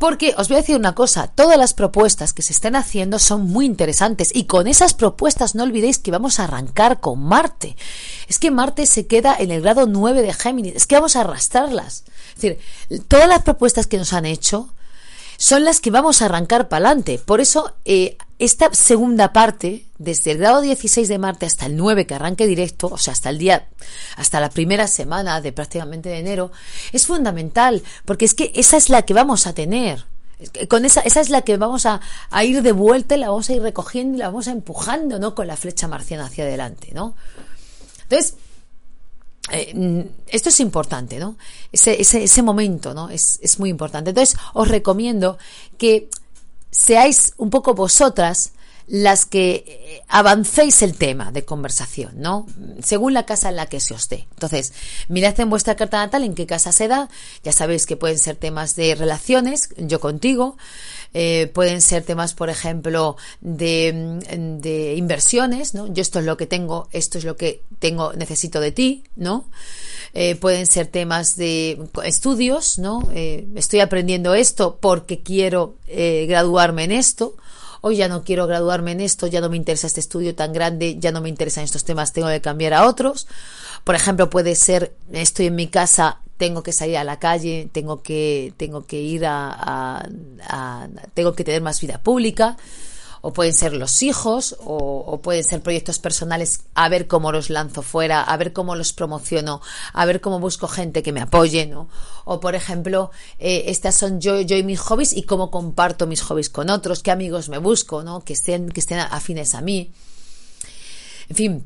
[0.00, 3.42] Porque os voy a decir una cosa, todas las propuestas que se están haciendo son
[3.42, 7.76] muy interesantes y con esas propuestas no olvidéis que vamos a arrancar con Marte.
[8.26, 11.20] Es que Marte se queda en el grado 9 de Géminis, es que vamos a
[11.20, 12.04] arrastrarlas.
[12.34, 12.58] Es decir,
[13.08, 14.70] todas las propuestas que nos han hecho
[15.36, 17.20] son las que vamos a arrancar para adelante.
[17.22, 22.06] Por eso, eh, esta segunda parte, desde el grado 16 de Marte hasta el 9
[22.06, 23.68] que arranque directo, o sea, hasta el día,
[24.16, 26.50] hasta la primera semana de prácticamente de enero,
[26.90, 30.06] es fundamental, porque es que esa es la que vamos a tener.
[30.70, 32.00] Con esa, esa es la que vamos a,
[32.42, 35.34] ir de vuelta y la vamos a ir recogiendo y la vamos a empujando, ¿no?
[35.34, 37.14] Con la flecha marciana hacia adelante, ¿no?
[38.04, 38.36] Entonces,
[39.52, 41.36] eh, esto es importante, ¿no?
[41.72, 43.10] Ese, ese, ese momento, ¿no?
[43.10, 44.10] Es, es muy importante.
[44.10, 45.36] Entonces, os recomiendo
[45.76, 46.08] que
[46.70, 48.52] seáis un poco vosotras
[48.90, 52.48] las que eh, avancéis el tema de conversación, ¿no?
[52.82, 54.26] Según la casa en la que se os dé.
[54.32, 54.72] Entonces,
[55.06, 57.08] mirad en vuestra carta natal en qué casa se da.
[57.44, 60.58] Ya sabéis que pueden ser temas de relaciones, yo contigo.
[61.14, 64.18] Eh, pueden ser temas, por ejemplo, de,
[64.60, 65.86] de, inversiones, ¿no?
[65.86, 69.48] Yo esto es lo que tengo, esto es lo que tengo, necesito de ti, ¿no?
[70.14, 73.08] Eh, pueden ser temas de estudios, ¿no?
[73.12, 77.36] estoy aprendiendo esto porque quiero graduarme en esto
[77.80, 80.98] hoy ya no quiero graduarme en esto, ya no me interesa este estudio tan grande,
[80.98, 83.26] ya no me interesan estos temas, tengo que cambiar a otros.
[83.84, 88.02] Por ejemplo, puede ser, estoy en mi casa, tengo que salir a la calle, tengo
[88.02, 90.08] que, tengo que ir a,
[91.14, 92.56] tengo que tener más vida pública.
[93.20, 97.82] O pueden ser los hijos, o, pueden ser proyectos personales, a ver cómo los lanzo
[97.82, 99.60] fuera, a ver cómo los promociono,
[99.92, 101.88] a ver cómo busco gente que me apoye, ¿no?
[102.24, 106.22] O por ejemplo, eh, estas son yo, yo y mis hobbies y cómo comparto mis
[106.22, 108.24] hobbies con otros, qué amigos me busco, ¿no?
[108.24, 109.92] Que estén, que estén afines a mí.
[111.28, 111.64] En fin,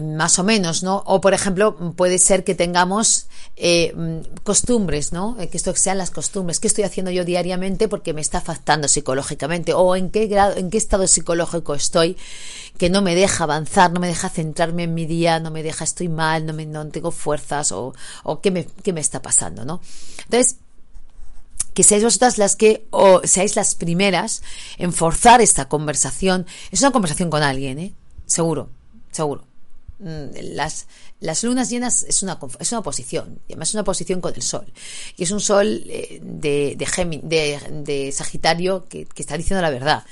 [0.00, 1.02] más o menos, ¿no?
[1.06, 3.94] O por ejemplo, puede ser que tengamos eh,
[4.42, 5.36] costumbres, ¿no?
[5.38, 6.60] Eh, que esto sean las costumbres.
[6.60, 9.74] ¿Qué estoy haciendo yo diariamente porque me está afectando psicológicamente?
[9.74, 12.16] ¿O en qué grado, en qué estado psicológico estoy
[12.78, 15.84] que no me deja avanzar, no me deja centrarme en mi día, no me deja,
[15.84, 19.64] estoy mal, no, me, no tengo fuerzas o, o qué, me, qué me está pasando,
[19.64, 19.80] ¿no?
[20.24, 20.56] Entonces,
[21.72, 24.42] que seáis vosotras las que o seáis las primeras
[24.78, 26.46] en forzar esta conversación.
[26.70, 27.94] Es una conversación con alguien, ¿eh?
[28.26, 28.70] Seguro,
[29.12, 29.44] seguro.
[29.98, 30.86] Mm, las,
[31.20, 34.42] las lunas llenas es una, es una posición, y además es una posición con el
[34.42, 34.66] sol.
[35.16, 40.04] Y es un sol eh, de, de, de, Sagitario que, está diciendo la verdad.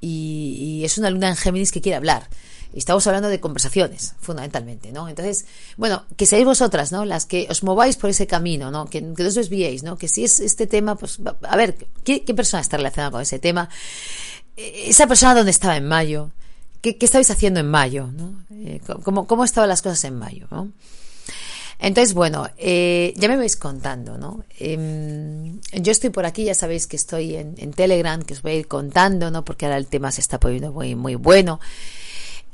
[0.00, 2.28] Y, es una luna en Géminis que quiere hablar.
[2.72, 5.08] Y estamos hablando de conversaciones, fundamentalmente, ¿no?
[5.08, 7.04] Entonces, bueno, que seáis vosotras, ¿no?
[7.04, 8.86] Las que os mováis por ese camino, ¿no?
[8.86, 9.96] Que, que no os desviéis, ¿no?
[9.96, 13.68] Que si es este tema, pues, a ver, ¿qué, persona está relacionada con ese tema?
[14.56, 16.32] E, esa persona donde estaba en mayo,
[16.80, 18.08] ¿Qué, estabais haciendo en mayo?
[18.12, 18.44] ¿no?
[18.50, 20.46] Eh, ¿cómo, ¿Cómo estaban las cosas en mayo?
[20.50, 20.72] ¿no?
[21.78, 24.44] Entonces, bueno, eh, ya me vais contando, ¿no?
[24.58, 28.52] Em, yo estoy por aquí, ya sabéis que estoy en, en, Telegram, que os voy
[28.52, 29.44] a ir contando, ¿no?
[29.44, 31.60] Porque ahora el tema se está poniendo muy, muy bueno.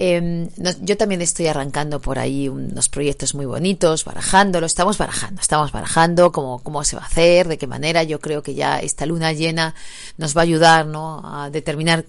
[0.04, 0.48] Em,
[0.80, 6.32] yo también estoy arrancando por ahí unos proyectos muy bonitos, barajándolo, estamos barajando, estamos barajando
[6.32, 8.02] cómo, cómo se va a hacer, de qué manera.
[8.02, 9.76] Yo creo que ya esta luna llena
[10.16, 11.22] nos va a ayudar ¿no?
[11.24, 12.04] a determinar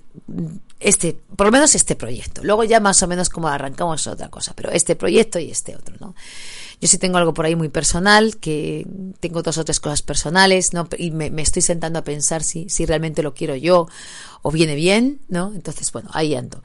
[0.79, 2.43] este, por lo menos este proyecto.
[2.43, 5.95] Luego ya más o menos como arrancamos otra cosa, pero este proyecto y este otro,
[5.99, 6.15] ¿no?
[6.81, 8.87] Yo sí tengo algo por ahí muy personal, que
[9.19, 10.89] tengo dos o tres cosas personales, ¿no?
[10.97, 13.87] Y me, me estoy sentando a pensar si, si realmente lo quiero yo
[14.41, 15.51] o viene bien, ¿no?
[15.53, 16.63] Entonces, bueno, ahí ando.